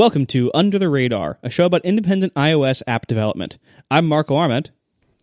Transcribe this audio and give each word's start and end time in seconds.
Welcome 0.00 0.24
to 0.28 0.50
Under 0.54 0.78
the 0.78 0.88
Radar, 0.88 1.38
a 1.42 1.50
show 1.50 1.66
about 1.66 1.84
independent 1.84 2.32
iOS 2.32 2.80
app 2.86 3.06
development. 3.06 3.58
I'm 3.90 4.06
Marco 4.06 4.34
Arment. 4.34 4.70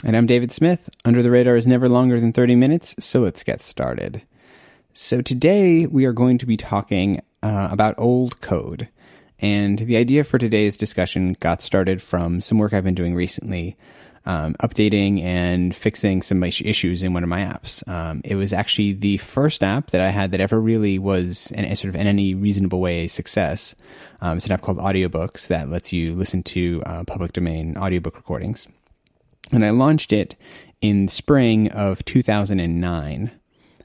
And 0.03 0.15
I'm 0.15 0.27
David 0.27 0.51
Smith. 0.51 0.87
Under 1.03 1.23
the 1.23 1.31
Radar 1.31 1.55
is 1.55 1.65
never 1.65 1.89
longer 1.89 2.19
than 2.19 2.31
30 2.31 2.53
minutes, 2.53 2.93
so 2.99 3.21
let's 3.21 3.43
get 3.43 3.59
started. 3.59 4.21
So 4.93 5.23
today 5.23 5.87
we 5.87 6.05
are 6.05 6.13
going 6.13 6.37
to 6.37 6.45
be 6.45 6.57
talking 6.57 7.21
uh, 7.41 7.69
about 7.71 7.95
old 7.97 8.39
code. 8.39 8.87
And 9.39 9.79
the 9.79 9.97
idea 9.97 10.23
for 10.23 10.37
today's 10.37 10.77
discussion 10.77 11.35
got 11.39 11.63
started 11.63 11.99
from 11.99 12.39
some 12.39 12.59
work 12.59 12.71
I've 12.71 12.83
been 12.83 12.93
doing 12.93 13.15
recently 13.15 13.77
um, 14.27 14.55
updating 14.55 15.23
and 15.23 15.73
fixing 15.73 16.21
some 16.21 16.43
issues 16.43 17.01
in 17.01 17.13
one 17.13 17.23
of 17.23 17.29
my 17.29 17.39
apps. 17.39 17.87
Um, 17.87 18.21
it 18.25 18.35
was 18.35 18.51
actually 18.51 18.91
the 18.91 19.17
first 19.17 19.63
app 19.63 19.91
that 19.91 20.01
I 20.01 20.09
had 20.09 20.31
that 20.31 20.41
ever 20.41 20.59
really 20.59 20.99
was, 20.99 21.49
in, 21.51 21.63
sort 21.77 21.95
of 21.95 21.99
in 21.99 22.07
any 22.07 22.35
reasonable 22.35 22.81
way, 22.81 23.05
a 23.05 23.07
success. 23.07 23.73
Um, 24.19 24.35
it's 24.35 24.45
an 24.45 24.51
app 24.51 24.61
called 24.61 24.79
Audiobooks 24.79 25.47
that 25.47 25.69
lets 25.69 25.93
you 25.93 26.13
listen 26.13 26.43
to 26.43 26.83
uh, 26.85 27.03
public 27.05 27.31
domain 27.31 27.77
audiobook 27.77 28.17
recordings. 28.17 28.67
And 29.53 29.63
I 29.63 29.69
launched 29.69 30.11
it 30.11 30.35
in 30.81 31.07
spring 31.07 31.71
of 31.71 32.03
2009. 32.03 33.31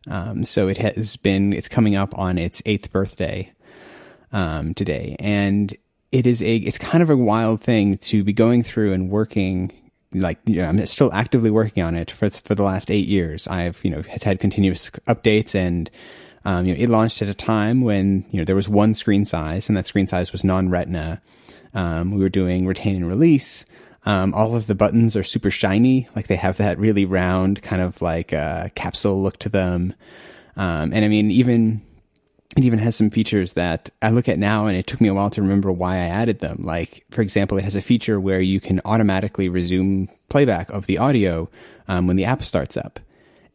Um, 0.09 0.43
so 0.43 0.67
it 0.67 0.79
has 0.79 1.17
been, 1.17 1.53
it's 1.53 1.69
coming 1.69 1.95
up 1.95 2.19
on 2.19 2.37
its 2.37 2.61
eighth 2.67 2.91
birthday 2.91 3.53
um, 4.33 4.75
today. 4.75 5.15
And 5.21 5.73
it 6.11 6.27
is 6.27 6.43
a, 6.43 6.57
it's 6.57 6.79
kind 6.79 7.01
of 7.01 7.11
a 7.11 7.17
wild 7.17 7.61
thing 7.61 7.97
to 7.99 8.25
be 8.25 8.33
going 8.33 8.65
through 8.65 8.93
and 8.93 9.09
working 9.09 9.71
like 10.15 10.39
you 10.47 10.57
know, 10.57 10.67
I'm 10.67 10.85
still 10.87 11.13
actively 11.13 11.51
working 11.51 11.83
on 11.83 11.97
it 11.97 12.11
for 12.11 12.29
for 12.31 12.55
the 12.55 12.63
last 12.63 12.91
eight 12.91 13.09
years. 13.09 13.47
I've 13.49 13.83
you 13.85 13.91
know 13.91 14.03
has 14.03 14.23
had 14.23 14.41
continuous 14.41 14.91
updates 15.09 15.55
and 15.55 15.91
um, 16.45 16.67
you 16.67 16.75
know 16.75 16.81
it 16.81 16.89
launched 16.89 17.23
at 17.23 17.29
a 17.29 17.35
time 17.35 17.81
when 17.81 18.25
you 18.31 18.39
know 18.39 18.45
there 18.45 18.57
was 18.57 18.69
one 18.69 18.95
screen 18.95 19.25
size 19.25 19.69
and 19.69 19.77
that 19.77 19.87
screen 19.87 20.07
size 20.07 20.33
was 20.33 20.45
non-retina. 20.45 21.21
Um, 21.75 22.13
we 22.13 22.21
were 22.21 22.29
doing 22.29 22.67
retain 22.67 22.97
and 22.97 23.09
release. 23.09 23.65
Um, 24.05 24.35
all 24.35 24.57
of 24.57 24.67
the 24.67 24.75
buttons 24.75 25.17
are 25.17 25.23
super 25.23 25.51
shiny, 25.51 26.09
like 26.17 26.27
they 26.27 26.37
have 26.37 26.57
that 26.57 26.79
really 26.79 27.05
round 27.05 27.63
kind 27.63 27.81
of 27.81 28.03
like 28.03 28.33
uh, 28.33 28.69
capsule 28.75 29.23
look 29.23 29.39
to 29.39 29.49
them. 29.49 29.95
Um, 30.57 30.93
and 30.93 31.05
I 31.05 31.09
mean 31.09 31.31
even 31.31 31.83
it 32.57 32.65
even 32.65 32.79
has 32.79 32.97
some 32.97 33.11
features 33.11 33.55
that 33.55 33.89
I 34.03 34.11
look 34.11 34.29
at 34.29 34.39
now 34.39 34.67
and 34.67 34.77
it 34.77 34.87
took 34.87 35.01
me 35.01 35.09
a 35.09 35.15
while 35.15 35.31
to 35.31 35.41
remember 35.41 35.73
why 35.73 35.95
I 35.95 36.09
added 36.09 36.41
them. 36.41 36.59
Like, 36.65 37.05
for 37.11 37.23
example, 37.23 37.57
it 37.57 37.65
has 37.65 37.75
a 37.75 37.81
feature 37.81 38.21
where 38.21 38.41
you 38.41 38.61
can 38.61 38.81
automatically 38.85 39.49
resume 39.49 40.09
playback 40.29 40.71
of 40.71 40.87
the 40.87 40.99
audio 40.99 41.49
um, 41.89 42.07
when 42.07 42.17
the 42.17 42.27
app 42.27 42.43
starts 42.43 42.77
up. 42.77 43.01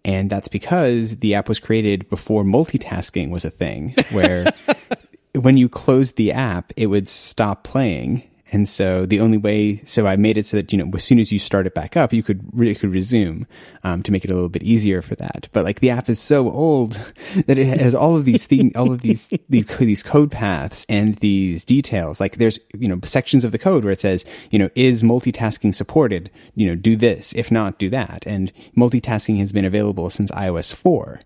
And 0.04 0.30
that's 0.30 0.48
because 0.48 1.18
the 1.18 1.36
app 1.36 1.50
was 1.50 1.60
created 1.60 2.10
before 2.10 2.44
multitasking 2.44 3.30
was 3.30 3.46
a 3.46 3.50
thing, 3.50 3.94
where 4.12 4.46
when 5.36 5.58
you 5.58 5.70
closed 5.70 6.16
the 6.16 6.32
app, 6.32 6.72
it 6.78 6.88
would 6.88 7.08
stop 7.08 7.64
playing 7.64 8.24
and 8.52 8.68
so 8.68 9.06
the 9.06 9.20
only 9.20 9.38
way, 9.38 9.82
so 9.84 10.08
I 10.08 10.16
made 10.16 10.38
it 10.38 10.46
so 10.46 10.58
that, 10.58 10.72
you 10.72 10.78
know, 10.78 10.90
as 10.96 11.04
soon 11.04 11.20
as 11.20 11.32
you 11.32 11.40
start 11.40 11.68
it 11.68 11.74
back 11.74 11.98
up, 11.98 12.14
you 12.14 12.24
could, 12.24 12.48
really 12.54 12.76
could 12.76 12.92
resume, 12.92 13.46
um, 13.84 14.04
to 14.04 14.12
make 14.12 14.24
it 14.24 14.32
a 14.32 14.34
little 14.34 14.50
bit 14.50 14.64
easier 14.64 15.02
for 15.02 15.16
that. 15.16 15.50
But 15.52 15.66
like 15.66 15.82
the 15.82 15.90
app 15.90 16.10
is 16.10 16.20
so 16.20 16.50
old 16.50 16.94
that 17.48 17.58
it 17.58 17.80
has 17.80 17.94
all 17.94 18.16
of 18.16 18.26
these 18.26 18.48
things, 18.48 18.76
all 18.76 18.92
of 18.92 19.02
these, 19.02 19.30
these, 19.50 19.66
these 19.78 20.04
code 20.04 20.32
paths 20.32 20.86
and 20.88 21.16
these 21.16 21.66
details. 21.66 22.20
Like 22.20 22.38
there's, 22.38 22.60
you 22.78 22.88
know, 22.88 23.00
sections 23.04 23.44
of 23.44 23.52
the 23.52 23.60
code 23.60 23.84
where 23.84 23.94
it 23.94 24.00
says, 24.00 24.24
you 24.50 24.60
know, 24.60 24.70
is 24.76 25.04
multitasking 25.04 25.76
supported? 25.76 26.32
You 26.56 26.68
know, 26.68 26.76
do 26.76 26.96
this. 26.96 27.34
If 27.34 27.52
not, 27.52 27.78
do 27.78 27.90
that. 27.90 28.26
And 28.26 28.54
multitasking 28.76 29.40
has 29.40 29.52
been 29.52 29.66
available 29.66 30.10
since 30.10 30.32
iOS 30.32 30.74
4. 30.74 31.20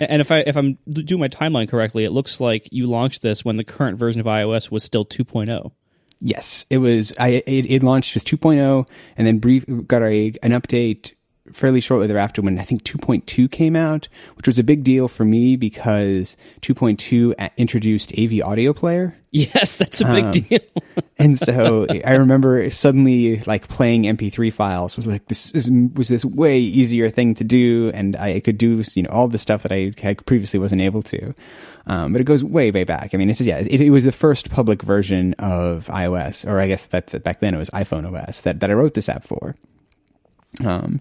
And 0.00 0.20
if 0.20 0.30
I 0.30 0.40
if 0.40 0.56
I'm 0.56 0.78
doing 0.88 1.20
my 1.20 1.28
timeline 1.28 1.68
correctly, 1.68 2.04
it 2.04 2.10
looks 2.10 2.40
like 2.40 2.68
you 2.70 2.86
launched 2.86 3.20
this 3.22 3.44
when 3.44 3.56
the 3.56 3.64
current 3.64 3.98
version 3.98 4.20
of 4.20 4.26
iOS 4.26 4.70
was 4.70 4.84
still 4.84 5.04
2.0. 5.04 5.72
Yes, 6.20 6.66
it 6.68 6.78
was. 6.78 7.12
I 7.18 7.42
it, 7.46 7.66
it 7.70 7.82
launched 7.82 8.14
with 8.14 8.24
2.0, 8.24 8.88
and 9.16 9.26
then 9.26 9.38
brief 9.38 9.64
got 9.86 10.02
a 10.02 10.34
an 10.42 10.50
update 10.50 11.12
fairly 11.52 11.80
shortly 11.80 12.06
thereafter 12.06 12.42
when 12.42 12.58
I 12.58 12.62
think 12.62 12.84
2.2 12.84 13.50
came 13.50 13.76
out, 13.76 14.08
which 14.36 14.46
was 14.46 14.58
a 14.58 14.64
big 14.64 14.84
deal 14.84 15.08
for 15.08 15.24
me 15.24 15.56
because 15.56 16.36
2.2 16.62 17.50
introduced 17.56 18.12
AV 18.18 18.40
Audio 18.42 18.72
Player. 18.72 19.16
Yes, 19.30 19.76
that's 19.76 20.00
a 20.00 20.06
big 20.06 20.24
um, 20.24 20.30
deal. 20.32 20.60
and 21.18 21.38
so 21.38 21.86
I 22.04 22.14
remember 22.14 22.70
suddenly 22.70 23.40
like 23.40 23.68
playing 23.68 24.04
MP3 24.04 24.50
files 24.52 24.96
was 24.96 25.06
like 25.06 25.26
this 25.28 25.50
is, 25.50 25.70
was 25.70 26.08
this 26.08 26.24
way 26.24 26.58
easier 26.58 27.10
thing 27.10 27.34
to 27.34 27.44
do, 27.44 27.90
and 27.92 28.16
I 28.16 28.40
could 28.40 28.56
do 28.56 28.82
you 28.94 29.02
know 29.02 29.10
all 29.10 29.28
the 29.28 29.38
stuff 29.38 29.64
that 29.64 29.72
I 29.72 29.92
previously 30.24 30.58
wasn't 30.58 30.80
able 30.80 31.02
to. 31.02 31.34
Um, 31.86 32.12
but 32.12 32.20
it 32.20 32.24
goes 32.24 32.44
way, 32.44 32.70
way 32.70 32.84
back. 32.84 33.10
I 33.14 33.16
mean, 33.16 33.28
this 33.28 33.40
is 33.40 33.46
yeah, 33.46 33.58
it, 33.58 33.80
it, 33.80 33.90
was 33.90 34.04
the 34.04 34.12
first 34.12 34.50
public 34.50 34.82
version 34.82 35.34
of 35.38 35.86
iOS, 35.86 36.46
or 36.46 36.60
I 36.60 36.68
guess 36.68 36.86
that 36.88 37.22
back 37.24 37.40
then 37.40 37.54
it 37.54 37.58
was 37.58 37.70
iPhone 37.70 38.10
OS 38.10 38.42
that 38.42 38.60
that 38.60 38.70
I 38.70 38.74
wrote 38.74 38.94
this 38.94 39.08
app 39.08 39.24
for. 39.24 39.56
Um, 40.64 41.00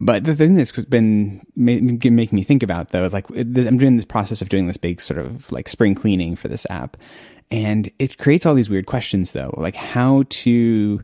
but 0.00 0.24
the 0.24 0.34
thing 0.34 0.54
that's 0.54 0.72
been 0.72 1.46
making 1.56 2.36
me 2.36 2.42
think 2.42 2.62
about 2.62 2.90
though 2.90 3.04
is 3.04 3.12
like 3.12 3.26
I'm 3.30 3.78
doing 3.78 3.96
this 3.96 4.04
process 4.04 4.42
of 4.42 4.48
doing 4.48 4.66
this 4.66 4.76
big 4.76 5.00
sort 5.00 5.18
of 5.18 5.50
like 5.52 5.68
spring 5.68 5.94
cleaning 5.94 6.36
for 6.36 6.48
this 6.48 6.66
app, 6.68 6.96
and 7.50 7.90
it 7.98 8.18
creates 8.18 8.44
all 8.44 8.54
these 8.54 8.70
weird 8.70 8.86
questions 8.86 9.32
though, 9.32 9.54
like 9.56 9.76
how 9.76 10.24
to 10.28 11.02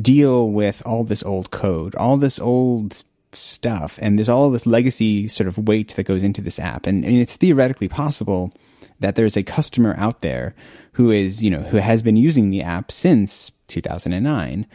deal 0.00 0.50
with 0.50 0.82
all 0.86 1.04
this 1.04 1.22
old 1.22 1.50
code, 1.50 1.94
all 1.96 2.16
this 2.16 2.38
old 2.38 3.02
stuff, 3.32 3.98
and 4.00 4.18
there's 4.18 4.28
all 4.28 4.50
this 4.50 4.66
legacy 4.66 5.28
sort 5.28 5.48
of 5.48 5.68
weight 5.68 5.94
that 5.96 6.04
goes 6.04 6.22
into 6.22 6.40
this 6.40 6.58
app, 6.58 6.86
and, 6.86 7.04
and 7.04 7.16
it's 7.16 7.36
theoretically 7.36 7.88
possible 7.88 8.52
that 9.00 9.16
there's 9.16 9.36
a 9.36 9.42
customer 9.42 9.94
out 9.98 10.20
there 10.20 10.54
who 10.92 11.10
is 11.10 11.42
you 11.42 11.50
know 11.50 11.62
who 11.62 11.78
has 11.78 12.02
been 12.02 12.16
using 12.16 12.50
the 12.50 12.62
app 12.62 12.90
since 12.92 13.50
2009 13.68 14.66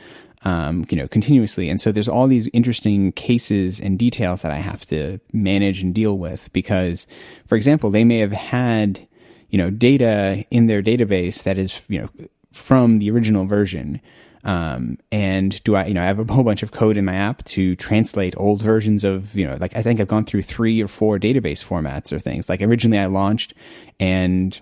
um, 0.43 0.85
you 0.89 0.97
know, 0.97 1.07
continuously. 1.07 1.69
And 1.69 1.79
so 1.79 1.91
there's 1.91 2.09
all 2.09 2.27
these 2.27 2.49
interesting 2.53 3.11
cases 3.13 3.79
and 3.79 3.97
details 3.97 4.41
that 4.41 4.51
I 4.51 4.57
have 4.57 4.85
to 4.87 5.19
manage 5.31 5.81
and 5.81 5.93
deal 5.93 6.17
with 6.17 6.51
because, 6.53 7.07
for 7.47 7.55
example, 7.55 7.89
they 7.89 8.03
may 8.03 8.19
have 8.19 8.33
had, 8.33 9.07
you 9.49 9.57
know, 9.57 9.69
data 9.69 10.45
in 10.51 10.67
their 10.67 10.83
database 10.83 11.43
that 11.43 11.57
is, 11.57 11.83
you 11.87 12.01
know, 12.01 12.09
from 12.51 12.99
the 12.99 13.09
original 13.09 13.45
version. 13.45 14.01
Um, 14.43 14.97
and 15.13 15.63
do 15.63 15.75
I, 15.75 15.85
you 15.85 15.93
know, 15.93 16.01
I 16.01 16.07
have 16.07 16.19
a 16.19 16.25
whole 16.33 16.43
bunch 16.43 16.61
of 16.61 16.71
code 16.71 16.97
in 16.97 17.05
my 17.05 17.15
app 17.15 17.43
to 17.45 17.77
translate 17.77 18.33
old 18.35 18.61
versions 18.61 19.05
of, 19.05 19.35
you 19.35 19.47
know, 19.47 19.55
like 19.61 19.75
I 19.77 19.81
think 19.81 20.01
I've 20.01 20.09
gone 20.09 20.25
through 20.25 20.41
three 20.41 20.81
or 20.81 20.89
four 20.89 21.19
database 21.19 21.63
formats 21.63 22.11
or 22.11 22.19
things. 22.19 22.49
Like 22.49 22.61
originally 22.61 22.99
I 22.99 23.05
launched 23.05 23.53
and 23.97 24.59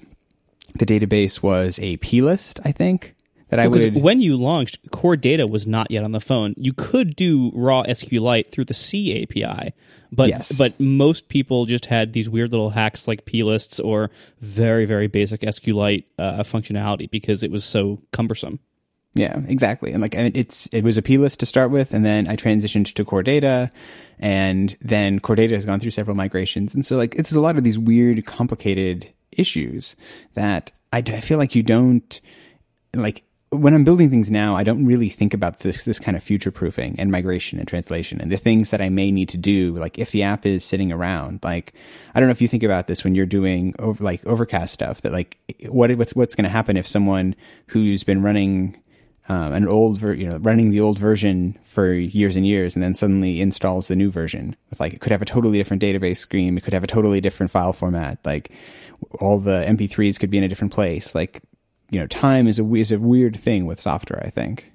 the 0.76 0.86
database 0.86 1.42
was 1.42 1.80
a 1.80 1.98
plist, 1.98 2.60
I 2.64 2.72
think 2.72 3.16
that 3.52 3.60
I 3.60 3.68
would. 3.68 4.02
When 4.02 4.22
you 4.22 4.38
launched, 4.38 4.80
core 4.92 5.18
data 5.18 5.46
was 5.46 5.68
not 5.68 5.92
yet 5.92 6.04
on 6.04 6.14
the 6.14 6.22
phone. 6.22 6.56
You 6.58 6.74
could 6.74 7.16
do 7.16 7.52
raw 7.54 7.84
SQLite 7.84 8.50
through 8.50 8.66
the 8.66 8.74
C 8.74 9.22
API, 9.22 9.74
but 10.12 10.30
yes. 10.30 10.58
but 10.58 10.80
most 10.80 11.28
people 11.28 11.66
just 11.66 11.86
had 11.86 12.14
these 12.14 12.30
weird 12.30 12.52
little 12.52 12.72
hacks 12.72 13.08
like 13.08 13.26
plists 13.26 13.80
or 13.80 14.10
very 14.40 14.86
very 14.86 15.08
basic 15.08 15.42
SQLite 15.42 16.06
uh, 16.18 16.44
functionality 16.44 17.12
because 17.12 17.44
it 17.44 17.52
was 17.52 17.64
so 17.64 18.02
cumbersome. 18.12 18.60
Yeah, 19.14 19.42
exactly. 19.46 19.92
And 19.92 20.02
like 20.02 20.16
it's 20.16 20.68
it 20.68 20.86
was 20.86 20.98
a 20.98 21.02
plist 21.02 21.42
to 21.42 21.46
start 21.46 21.72
with, 21.72 21.94
and 21.94 22.06
then 22.06 22.30
I 22.30 22.38
transitioned 22.38 22.94
to 22.94 23.04
core 23.04 23.24
data, 23.24 23.70
and 24.18 24.78
then 24.80 25.20
core 25.20 25.36
data 25.36 25.56
has 25.56 25.66
gone 25.66 25.82
through 25.82 25.92
several 25.92 26.16
migrations, 26.16 26.74
and 26.74 26.86
so 26.86 26.96
like 26.96 27.16
it's 27.16 27.34
a 27.34 27.42
lot 27.42 27.58
of 27.58 27.66
these 27.66 27.78
weird, 27.78 28.26
complicated 28.26 29.12
issues 29.34 29.98
that 30.36 30.72
I, 30.94 31.00
I 31.00 31.20
feel 31.20 31.38
like 31.38 31.54
you 31.54 31.64
don't 31.64 32.22
like 32.94 33.24
when 33.52 33.74
I'm 33.74 33.84
building 33.84 34.10
things 34.10 34.32
now, 34.32 34.56
I 34.56 34.64
don't 34.64 34.86
really 34.86 35.10
think 35.10 35.34
about 35.34 35.60
this 35.60 35.84
this 35.84 36.00
kind 36.00 36.16
of 36.16 36.24
future 36.24 36.52
proofing 36.52 36.96
and 36.98 37.12
migration 37.12 37.60
and 37.60 37.68
translation 37.68 38.22
and 38.22 38.32
the 38.32 38.38
things 38.38 38.70
that 38.70 38.82
I 38.82 38.88
may 38.88 39.12
need 39.12 39.28
to 39.30 39.38
do. 39.38 39.76
Like 39.76 40.00
if 40.00 40.12
the 40.12 40.24
app 40.24 40.46
is 40.46 40.64
sitting 40.64 40.90
around, 40.92 41.42
like 41.44 41.74
I 42.16 42.20
don't 42.20 42.30
know 42.30 42.32
if 42.32 42.42
you 42.42 42.48
think 42.48 42.64
about 42.64 42.88
this 42.88 43.04
when 43.04 43.14
you're 43.14 43.26
doing 43.26 43.76
over, 43.78 44.02
like 44.02 44.26
overcast 44.26 44.74
stuff. 44.74 45.02
That 45.02 45.12
like 45.12 45.38
what 45.68 45.92
what's 45.96 46.16
what's 46.16 46.34
going 46.34 46.46
to 46.46 46.50
happen 46.50 46.78
if 46.78 46.88
someone 46.88 47.36
who's 47.68 48.06
been 48.06 48.24
running 48.24 48.82
um, 49.28 49.52
an 49.52 49.68
old 49.68 50.00
ver- 50.00 50.14
you 50.14 50.30
know 50.30 50.38
running 50.38 50.70
the 50.70 50.80
old 50.80 50.98
version 50.98 51.60
for 51.64 51.92
years 51.92 52.38
and 52.38 52.48
years 52.48 52.78
and 52.78 52.82
then 52.82 52.94
suddenly 52.94 53.42
installs 53.42 53.90
the 53.90 53.98
new 53.98 54.10
version 54.10 54.56
with 54.70 54.80
like 54.80 54.94
it 54.94 55.02
could 55.02 55.12
have 55.12 55.22
a 55.22 55.26
totally 55.26 55.58
different 55.58 55.84
database 55.84 56.18
scheme. 56.18 56.58
It 56.58 56.64
could 56.64 56.74
have 56.74 56.86
a 56.86 56.88
totally 56.88 57.20
different 57.20 57.52
file 57.52 57.74
format. 57.74 58.20
Like 58.24 58.54
all 59.20 59.40
the 59.40 59.66
MP3s 59.68 60.18
could 60.18 60.30
be 60.30 60.38
in 60.38 60.46
a 60.46 60.48
different 60.48 60.72
place. 60.72 61.14
Like 61.14 61.42
you 61.92 62.00
know, 62.00 62.08
time 62.08 62.48
is 62.48 62.58
a 62.58 62.74
is 62.74 62.92
a 62.92 62.98
weird 62.98 63.36
thing 63.38 63.68
with 63.68 63.80
software. 63.80 64.24
I 64.26 64.30
think. 64.30 64.72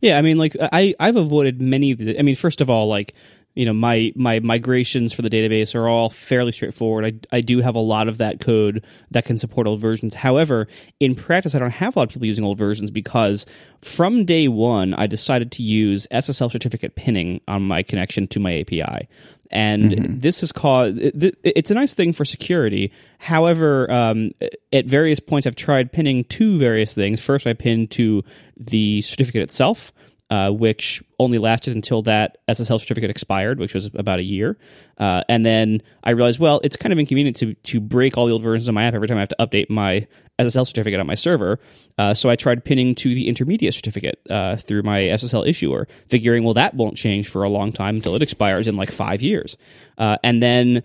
Yeah, 0.00 0.18
I 0.18 0.22
mean, 0.22 0.38
like 0.38 0.54
I 0.60 0.94
I've 1.00 1.16
avoided 1.16 1.60
many 1.60 1.90
of 1.90 1.98
the. 1.98 2.18
I 2.18 2.22
mean, 2.22 2.36
first 2.36 2.60
of 2.60 2.70
all, 2.70 2.86
like 2.86 3.14
you 3.54 3.66
know 3.66 3.72
my 3.72 4.12
my 4.16 4.40
migrations 4.40 5.12
for 5.12 5.22
the 5.22 5.30
database 5.30 5.74
are 5.74 5.88
all 5.88 6.10
fairly 6.10 6.52
straightforward. 6.52 7.26
I, 7.32 7.36
I 7.36 7.40
do 7.40 7.60
have 7.60 7.74
a 7.74 7.80
lot 7.80 8.08
of 8.08 8.18
that 8.18 8.40
code 8.40 8.84
that 9.10 9.24
can 9.24 9.38
support 9.38 9.66
old 9.66 9.80
versions. 9.80 10.14
However 10.14 10.68
in 11.00 11.14
practice 11.14 11.54
i 11.54 11.58
don't 11.58 11.70
have 11.70 11.96
a 11.96 11.98
lot 11.98 12.08
of 12.08 12.12
people 12.12 12.26
using 12.26 12.44
old 12.44 12.58
versions 12.58 12.90
because 12.90 13.46
from 13.80 14.24
day 14.24 14.48
one 14.48 14.94
i 14.94 15.06
decided 15.06 15.50
to 15.52 15.62
use 15.62 16.06
ssl 16.12 16.50
certificate 16.50 16.94
pinning 16.94 17.40
on 17.48 17.62
my 17.62 17.82
connection 17.82 18.26
to 18.26 18.40
my 18.40 18.60
api 18.60 19.08
and 19.50 19.92
mm-hmm. 19.92 20.18
this 20.18 20.40
has 20.40 20.52
caused 20.52 20.98
it, 20.98 21.36
it's 21.42 21.70
a 21.70 21.74
nice 21.74 21.92
thing 21.92 22.14
for 22.14 22.24
security. 22.24 22.90
However 23.18 23.90
um, 23.92 24.32
at 24.72 24.86
various 24.86 25.20
points 25.20 25.46
i've 25.46 25.56
tried 25.56 25.92
pinning 25.92 26.24
two 26.24 26.58
various 26.58 26.94
things. 26.94 27.20
First 27.20 27.46
i 27.46 27.52
pinned 27.52 27.90
to 27.92 28.24
the 28.56 29.00
certificate 29.02 29.42
itself 29.42 29.92
uh, 30.32 30.50
which 30.50 31.02
only 31.18 31.36
lasted 31.36 31.76
until 31.76 32.00
that 32.00 32.38
SSL 32.48 32.80
certificate 32.80 33.10
expired, 33.10 33.58
which 33.58 33.74
was 33.74 33.90
about 33.92 34.18
a 34.18 34.22
year. 34.22 34.56
Uh, 34.96 35.22
and 35.28 35.44
then 35.44 35.82
I 36.02 36.12
realized, 36.12 36.38
well, 36.38 36.58
it's 36.64 36.74
kind 36.74 36.90
of 36.90 36.98
inconvenient 36.98 37.36
to 37.36 37.52
to 37.52 37.80
break 37.80 38.16
all 38.16 38.24
the 38.24 38.32
old 38.32 38.42
versions 38.42 38.66
of 38.66 38.74
my 38.74 38.84
app 38.84 38.94
every 38.94 39.08
time 39.08 39.18
I 39.18 39.20
have 39.20 39.28
to 39.28 39.36
update 39.38 39.68
my 39.68 40.06
SSL 40.38 40.66
certificate 40.66 41.00
on 41.00 41.06
my 41.06 41.16
server. 41.16 41.60
Uh, 41.98 42.14
so 42.14 42.30
I 42.30 42.36
tried 42.36 42.64
pinning 42.64 42.94
to 42.94 43.14
the 43.14 43.28
intermediate 43.28 43.74
certificate 43.74 44.20
uh, 44.30 44.56
through 44.56 44.84
my 44.84 45.00
SSL 45.00 45.46
issuer, 45.46 45.86
figuring, 46.08 46.44
well, 46.44 46.54
that 46.54 46.72
won't 46.72 46.96
change 46.96 47.28
for 47.28 47.42
a 47.42 47.50
long 47.50 47.70
time 47.70 47.96
until 47.96 48.16
it 48.16 48.22
expires 48.22 48.66
in 48.66 48.76
like 48.76 48.90
five 48.90 49.20
years. 49.20 49.58
Uh, 49.98 50.16
and 50.24 50.42
then 50.42 50.82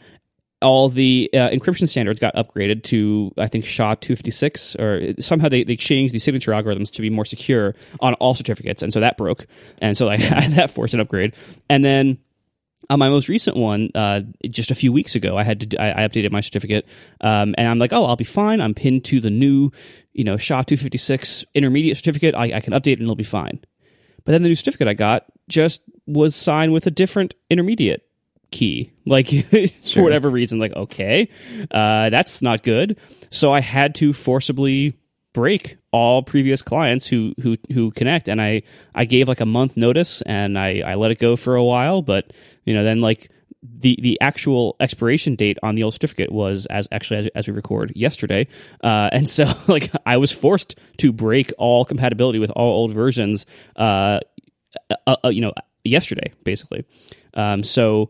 all 0.61 0.89
the 0.89 1.29
uh, 1.33 1.49
encryption 1.49 1.87
standards 1.87 2.19
got 2.19 2.33
upgraded 2.35 2.83
to 2.83 3.31
I 3.37 3.47
think 3.47 3.65
SHA 3.65 3.95
256 3.95 4.75
or 4.77 5.13
somehow 5.19 5.49
they, 5.49 5.63
they 5.63 5.75
changed 5.75 6.13
the 6.13 6.19
signature 6.19 6.51
algorithms 6.51 6.91
to 6.91 7.01
be 7.01 7.09
more 7.09 7.25
secure 7.25 7.75
on 7.99 8.15
all 8.15 8.33
certificates 8.33 8.81
and 8.81 8.91
so 8.91 8.99
that 8.99 9.17
broke. 9.17 9.45
And 9.79 9.95
so 9.95 10.09
I 10.09 10.17
had 10.17 10.53
that 10.53 10.71
forced 10.71 10.93
an 10.93 10.99
upgrade. 10.99 11.35
And 11.69 11.85
then 11.85 12.17
on 12.89 12.99
my 12.99 13.09
most 13.09 13.27
recent 13.27 13.55
one 13.55 13.89
uh, 13.93 14.21
just 14.49 14.71
a 14.71 14.75
few 14.75 14.91
weeks 14.91 15.15
ago 15.15 15.37
I 15.37 15.43
had 15.43 15.71
to 15.71 15.81
I, 15.81 16.03
I 16.03 16.07
updated 16.07 16.31
my 16.31 16.41
certificate 16.41 16.87
um, 17.21 17.53
and 17.57 17.67
I'm 17.67 17.79
like 17.79 17.93
oh 17.93 18.05
I'll 18.05 18.15
be 18.15 18.23
fine. 18.23 18.59
I'm 18.59 18.73
pinned 18.73 19.05
to 19.05 19.19
the 19.19 19.29
new 19.29 19.71
you 20.13 20.23
know 20.23 20.37
SHA 20.37 20.63
256 20.63 21.45
intermediate 21.53 21.97
certificate. 21.97 22.33
I, 22.33 22.55
I 22.55 22.59
can 22.61 22.73
update 22.73 22.93
it 22.93 22.99
and 22.99 23.03
it'll 23.03 23.15
be 23.15 23.23
fine. 23.23 23.59
But 24.25 24.31
then 24.31 24.41
the 24.41 24.49
new 24.49 24.55
certificate 24.55 24.87
I 24.87 24.93
got 24.95 25.25
just 25.47 25.83
was 26.07 26.35
signed 26.35 26.73
with 26.73 26.87
a 26.87 26.91
different 26.91 27.35
intermediate 27.49 28.06
key. 28.51 28.91
Like 29.07 29.27
sure. 29.27 29.67
for 29.85 30.03
whatever 30.03 30.29
reason 30.29 30.59
like 30.59 30.73
okay 30.73 31.29
uh, 31.71 32.09
that's 32.09 32.41
not 32.41 32.61
good. 32.63 32.97
So 33.29 33.53
i 33.53 33.61
had 33.61 33.95
to 33.95 34.11
forcibly 34.11 34.97
break 35.31 35.77
all 35.91 36.23
previous 36.23 36.61
clients 36.61 37.07
who 37.07 37.33
who 37.41 37.55
who 37.71 37.91
connect. 37.91 38.27
And 38.27 38.41
i 38.41 38.63
i 38.93 39.05
gave 39.05 39.29
like 39.29 39.39
a 39.39 39.45
month 39.45 39.77
notice 39.77 40.21
and 40.23 40.59
i 40.59 40.81
i 40.85 40.95
let 40.95 41.11
it 41.11 41.19
go 41.19 41.37
for 41.37 41.55
a 41.55 41.63
while. 41.63 42.01
But 42.01 42.33
you 42.65 42.73
know 42.73 42.83
then 42.83 42.99
like 42.99 43.31
the 43.63 43.97
the 44.01 44.19
actual 44.19 44.75
expiration 44.79 45.35
date 45.35 45.57
on 45.63 45.75
the 45.75 45.83
old 45.83 45.93
certificate 45.93 46.31
was 46.31 46.65
as 46.65 46.87
actually 46.91 47.19
as, 47.19 47.29
as 47.33 47.47
we 47.47 47.53
record 47.53 47.93
yesterday. 47.95 48.47
Uh, 48.83 49.09
and 49.13 49.29
so 49.29 49.45
like 49.67 49.89
i 50.05 50.17
was 50.17 50.31
forced 50.31 50.77
to 50.97 51.13
break 51.13 51.53
all 51.57 51.85
compatibility 51.85 52.39
with 52.39 52.51
all 52.51 52.73
old 52.73 52.91
versions 52.91 53.45
uh, 53.77 54.19
uh, 54.89 55.15
uh 55.23 55.29
you 55.29 55.41
know 55.41 55.53
yesterday 55.83 56.33
basically. 56.43 56.83
Um, 57.33 57.63
so 57.63 58.09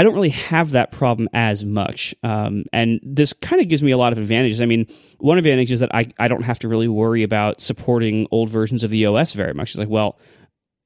I 0.00 0.02
don't 0.02 0.14
really 0.14 0.30
have 0.30 0.70
that 0.70 0.92
problem 0.92 1.28
as 1.34 1.62
much. 1.62 2.14
Um, 2.22 2.64
and 2.72 3.00
this 3.02 3.34
kind 3.34 3.60
of 3.60 3.68
gives 3.68 3.82
me 3.82 3.90
a 3.90 3.98
lot 3.98 4.12
of 4.12 4.18
advantages. 4.18 4.62
I 4.62 4.64
mean, 4.64 4.86
one 5.18 5.36
advantage 5.36 5.70
is 5.72 5.80
that 5.80 5.94
I, 5.94 6.06
I 6.18 6.26
don't 6.26 6.40
have 6.40 6.58
to 6.60 6.68
really 6.68 6.88
worry 6.88 7.22
about 7.22 7.60
supporting 7.60 8.26
old 8.30 8.48
versions 8.48 8.82
of 8.82 8.90
the 8.90 9.04
OS 9.04 9.34
very 9.34 9.52
much. 9.52 9.72
It's 9.72 9.78
like, 9.78 9.90
well, 9.90 10.18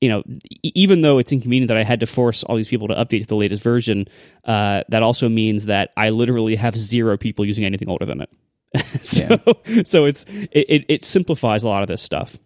you 0.01 0.09
know, 0.09 0.25
even 0.65 1.03
though 1.03 1.19
it's 1.19 1.31
inconvenient 1.31 1.69
that 1.69 1.77
I 1.77 1.85
had 1.85 2.01
to 2.01 2.07
force 2.07 2.43
all 2.43 2.57
these 2.57 2.67
people 2.67 2.89
to 2.89 2.95
update 2.95 3.21
to 3.21 3.27
the 3.29 3.37
latest 3.37 3.63
version, 3.63 4.09
uh, 4.47 4.83
that 4.89 5.05
also 5.05 5.29
means 5.29 5.67
that 5.67 5.93
I 5.97 6.09
literally 6.09 6.57
have 6.57 6.77
zero 6.77 7.17
people 7.17 7.45
using 7.45 7.65
anything 7.65 7.89
older 7.89 8.07
than 8.07 8.21
it. 8.21 8.31
so, 9.01 9.39
yeah. 9.65 9.83
so 9.85 10.07
it's 10.07 10.27
it, 10.29 10.87
it 10.89 11.05
simplifies 11.05 11.63
a 11.63 11.69
lot 11.69 11.83
of 11.83 11.87
this 11.87 12.03
stuff. 12.03 12.37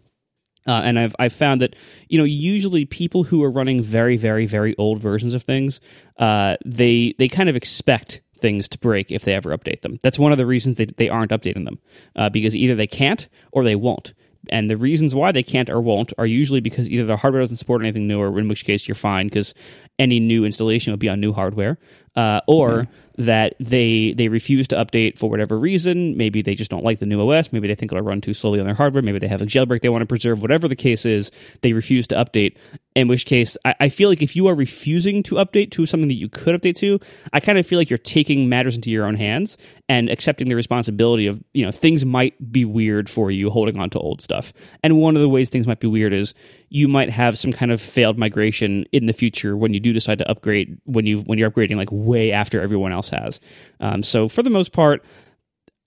Uh, 0.69 0.81
and 0.83 0.99
I've 0.99 1.15
I've 1.17 1.33
found 1.33 1.61
that 1.61 1.75
you 2.09 2.19
know 2.19 2.23
usually 2.23 2.85
people 2.85 3.23
who 3.23 3.43
are 3.43 3.49
running 3.49 3.81
very 3.81 4.17
very 4.17 4.45
very 4.45 4.75
old 4.77 4.99
versions 4.99 5.33
of 5.33 5.41
things, 5.41 5.81
uh, 6.17 6.57
they 6.63 7.15
they 7.17 7.27
kind 7.27 7.49
of 7.49 7.55
expect 7.55 8.21
things 8.37 8.69
to 8.69 8.77
break 8.77 9.11
if 9.11 9.23
they 9.23 9.33
ever 9.33 9.49
update 9.57 9.81
them. 9.81 9.99
That's 10.03 10.19
one 10.19 10.31
of 10.31 10.37
the 10.37 10.45
reasons 10.45 10.77
they 10.77 10.85
they 10.85 11.09
aren't 11.09 11.31
updating 11.31 11.65
them 11.65 11.79
uh, 12.15 12.29
because 12.29 12.55
either 12.55 12.75
they 12.75 12.87
can't 12.87 13.27
or 13.51 13.63
they 13.63 13.75
won't. 13.75 14.13
And 14.51 14.69
the 14.69 14.77
reasons 14.77 15.13
why 15.15 15.31
they 15.31 15.43
can't 15.43 15.69
or 15.69 15.81
won't 15.81 16.13
are 16.19 16.25
usually 16.25 16.61
because 16.61 16.87
either 16.87 17.05
the 17.05 17.17
hardware 17.17 17.41
doesn't 17.41 17.57
support 17.57 17.81
anything 17.81 18.07
new, 18.07 18.19
or 18.21 18.39
in 18.39 18.47
which 18.47 18.63
case 18.63 18.87
you're 18.87 18.95
fine 18.95 19.25
because 19.25 19.55
any 19.97 20.19
new 20.19 20.45
installation 20.45 20.93
would 20.93 20.99
be 20.99 21.09
on 21.09 21.19
new 21.19 21.33
hardware, 21.33 21.79
uh, 22.15 22.41
or 22.47 22.69
mm-hmm 22.69 23.08
that 23.19 23.53
they 23.59 24.13
they 24.13 24.29
refuse 24.29 24.65
to 24.69 24.77
update 24.77 25.19
for 25.19 25.29
whatever 25.29 25.59
reason. 25.59 26.15
Maybe 26.15 26.41
they 26.41 26.55
just 26.55 26.71
don't 26.71 26.85
like 26.85 26.99
the 26.99 27.05
new 27.05 27.29
OS. 27.29 27.51
Maybe 27.51 27.67
they 27.67 27.75
think 27.75 27.91
it'll 27.91 28.03
run 28.03 28.21
too 28.21 28.33
slowly 28.33 28.61
on 28.61 28.65
their 28.65 28.75
hardware. 28.75 29.03
Maybe 29.03 29.19
they 29.19 29.27
have 29.27 29.41
a 29.41 29.45
jailbreak 29.45 29.81
they 29.81 29.89
want 29.89 30.03
to 30.03 30.05
preserve. 30.05 30.41
Whatever 30.41 30.69
the 30.69 30.75
case 30.75 31.05
is, 31.05 31.29
they 31.61 31.73
refuse 31.73 32.07
to 32.07 32.15
update. 32.15 32.55
In 32.95 33.07
which 33.09 33.25
case, 33.25 33.57
I, 33.65 33.75
I 33.81 33.89
feel 33.89 34.09
like 34.09 34.21
if 34.21 34.35
you 34.35 34.47
are 34.47 34.55
refusing 34.55 35.21
to 35.23 35.35
update 35.35 35.71
to 35.71 35.85
something 35.85 36.07
that 36.07 36.15
you 36.15 36.29
could 36.29 36.59
update 36.59 36.75
to, 36.77 36.99
I 37.33 37.41
kind 37.41 37.57
of 37.57 37.67
feel 37.67 37.77
like 37.77 37.89
you're 37.89 37.97
taking 37.97 38.47
matters 38.47 38.75
into 38.75 38.89
your 38.89 39.05
own 39.05 39.15
hands 39.15 39.57
and 39.89 40.09
accepting 40.09 40.47
the 40.47 40.55
responsibility 40.55 41.27
of 41.27 41.43
you 41.53 41.65
know 41.65 41.71
things 41.71 42.05
might 42.05 42.51
be 42.51 42.63
weird 42.63 43.09
for 43.09 43.31
you 43.31 43.49
holding 43.49 43.79
on 43.79 43.89
to 43.89 43.99
old 43.99 44.21
stuff. 44.21 44.53
And 44.81 44.97
one 44.97 45.17
of 45.17 45.21
the 45.21 45.29
ways 45.29 45.49
things 45.49 45.67
might 45.67 45.81
be 45.81 45.87
weird 45.87 46.13
is 46.13 46.33
you 46.69 46.87
might 46.87 47.09
have 47.09 47.37
some 47.37 47.51
kind 47.51 47.71
of 47.71 47.81
failed 47.81 48.17
migration 48.17 48.85
in 48.93 49.07
the 49.07 49.13
future 49.13 49.57
when 49.57 49.73
you 49.73 49.79
do 49.79 49.91
decide 49.91 50.19
to 50.19 50.29
upgrade 50.29 50.79
when 50.85 51.05
you 51.05 51.19
when 51.21 51.37
you're 51.37 51.51
upgrading 51.51 51.75
like 51.75 51.89
way 51.91 52.31
after 52.31 52.61
everyone 52.61 52.93
else 52.93 53.08
has. 53.09 53.39
Um, 53.79 54.03
so 54.03 54.27
for 54.27 54.43
the 54.43 54.49
most 54.49 54.71
part, 54.71 55.03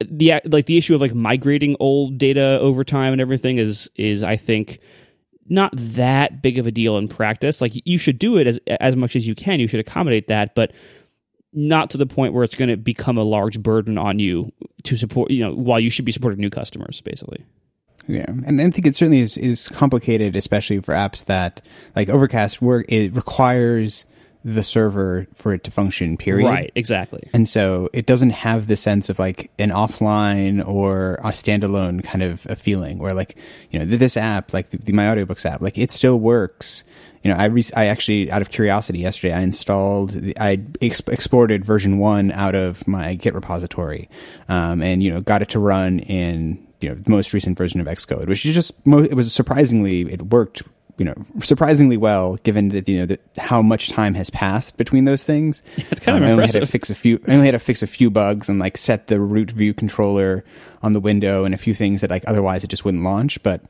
the 0.01 0.41
like 0.45 0.67
the 0.67 0.79
issue 0.79 0.95
of 0.95 1.01
like 1.01 1.15
migrating 1.15 1.77
old 1.81 2.19
data 2.19 2.59
over 2.61 2.85
time 2.85 3.13
and 3.13 3.21
everything 3.21 3.59
is 3.59 3.91
is 3.97 4.23
I 4.23 4.37
think 4.37 4.81
not 5.49 5.73
that 5.75 6.43
big 6.43 6.59
of 6.59 6.67
a 6.67 6.71
deal 6.71 6.97
in 6.99 7.09
practice. 7.09 7.61
Like 7.61 7.73
you 7.85 7.99
should 7.99 8.19
do 8.19 8.37
it 8.39 8.47
as 8.47 8.59
as 8.81 8.97
much 8.97 9.17
as 9.17 9.27
you 9.27 9.35
can. 9.35 9.61
You 9.61 9.69
should 9.69 9.81
accommodate 9.81 10.29
that, 10.29 10.55
but 10.55 10.73
not 11.53 11.91
to 11.91 11.99
the 11.99 12.07
point 12.07 12.33
where 12.33 12.45
it's 12.45 12.55
going 12.55 12.71
to 12.71 12.77
become 12.77 13.19
a 13.19 13.23
large 13.23 13.61
burden 13.63 13.99
on 13.99 14.19
you 14.19 14.53
to 14.85 14.97
support. 14.97 15.31
You 15.31 15.45
know, 15.45 15.55
while 15.55 15.81
you 15.81 15.91
should 15.91 16.05
be 16.05 16.13
supporting 16.13 16.41
new 16.41 16.51
customers, 16.51 17.01
basically. 17.01 17.45
Yeah, 18.09 18.27
and 18.29 18.61
I 18.61 18.71
think 18.71 18.87
it 18.87 18.97
certainly 18.97 19.21
is, 19.21 19.37
is 19.37 19.69
complicated, 19.69 20.35
especially 20.35 20.81
for 20.81 20.93
apps 20.93 21.27
that 21.27 21.63
like 21.95 22.09
Overcast 22.09 22.61
work. 22.61 22.87
It 22.91 23.15
requires 23.15 24.05
the 24.45 24.63
server 24.63 25.27
for 25.35 25.55
it 25.55 25.65
to 25.65 25.71
function. 25.71 26.17
Period. 26.17 26.49
Right. 26.49 26.73
Exactly. 26.75 27.29
And 27.33 27.49
so 27.49 27.89
it 27.93 28.07
doesn't 28.07 28.31
have 28.31 28.67
the 28.67 28.77
sense 28.77 29.09
of 29.09 29.19
like 29.19 29.51
an 29.59 29.71
offline 29.71 30.67
or 30.67 31.15
a 31.15 31.31
standalone 31.31 32.03
kind 32.03 32.23
of 32.23 32.47
a 32.49 32.57
feeling 32.57 32.99
where 32.99 33.15
like 33.15 33.37
you 33.71 33.79
know 33.79 33.85
this 33.85 34.17
app, 34.17 34.53
like 34.53 34.71
the, 34.71 34.79
the 34.79 34.93
My 34.93 35.05
Audiobooks 35.05 35.47
app, 35.47 35.63
like 35.63 35.79
it 35.79 35.93
still 35.93 36.19
works 36.19 36.85
you 37.23 37.31
know, 37.31 37.37
I 37.37 37.47
re- 37.47 37.65
I 37.77 37.87
actually 37.87 38.31
out 38.31 38.43
of 38.43 38.51
curiosity 38.51 38.99
yesterday 38.99 39.33
I 39.33 39.41
installed 39.41 40.11
the, 40.11 40.37
I 40.39 40.59
ex- 40.81 41.03
exported 41.07 41.65
version 41.65 41.99
one 41.99 42.33
out 42.33 42.55
of 42.55 42.87
my 42.89 43.15
Git 43.15 43.35
repository, 43.35 44.09
um, 44.49 44.83
and 44.83 45.03
you 45.03 45.11
know 45.13 45.21
got 45.21 45.41
it 45.41 45.49
to 45.51 45.61
run 45.61 46.01
in 46.01 46.67
you 46.81 46.89
know 46.89 46.95
the 46.97 47.11
most 47.11 47.33
recent 47.33 47.57
version 47.57 47.81
of 47.81 47.87
Xcode, 47.87 48.27
which 48.27 48.45
is 48.45 48.55
just 48.55 48.85
mo- 48.85 48.99
it 48.99 49.15
was 49.15 49.33
surprisingly 49.33 50.03
it 50.13 50.23
worked 50.23 50.63
you 51.03 51.07
know 51.07 51.41
surprisingly 51.41 51.97
well 51.97 52.37
given 52.45 52.69
that 52.69 52.89
you 52.89 53.01
know 53.01 53.07
that 53.07 53.21
how 53.37 53.61
much 53.61 53.91
time 53.91 54.15
has 54.15 54.31
passed 54.31 54.77
between 54.77 55.05
those 55.05 55.25
things. 55.25 55.61
Yeah, 55.77 55.85
it's 55.91 56.01
kind 56.01 56.17
um, 56.17 56.23
of 56.23 56.29
I 56.29 56.33
only 56.33 56.45
had 56.45 56.53
to 56.53 56.67
fix 56.67 56.91
a 56.91 56.95
few. 56.95 57.19
I 57.27 57.33
only 57.33 57.47
had 57.47 57.53
to 57.53 57.59
fix 57.59 57.83
a 57.83 57.89
few 57.89 58.09
bugs 58.09 58.49
and 58.49 58.61
like 58.61 58.77
set 58.77 59.09
the 59.09 59.19
root 59.19 59.51
view 59.51 59.75
controller 59.75 60.45
on 60.81 60.93
the 60.93 61.01
window 61.01 61.45
and 61.45 61.55
a 61.55 61.59
few 61.59 61.75
things 61.75 62.03
that 62.03 62.11
like 62.11 62.23
otherwise 62.29 62.63
it 62.63 62.69
just 62.69 62.85
wouldn't 62.85 63.03
launch, 63.03 63.43
but. 63.43 63.61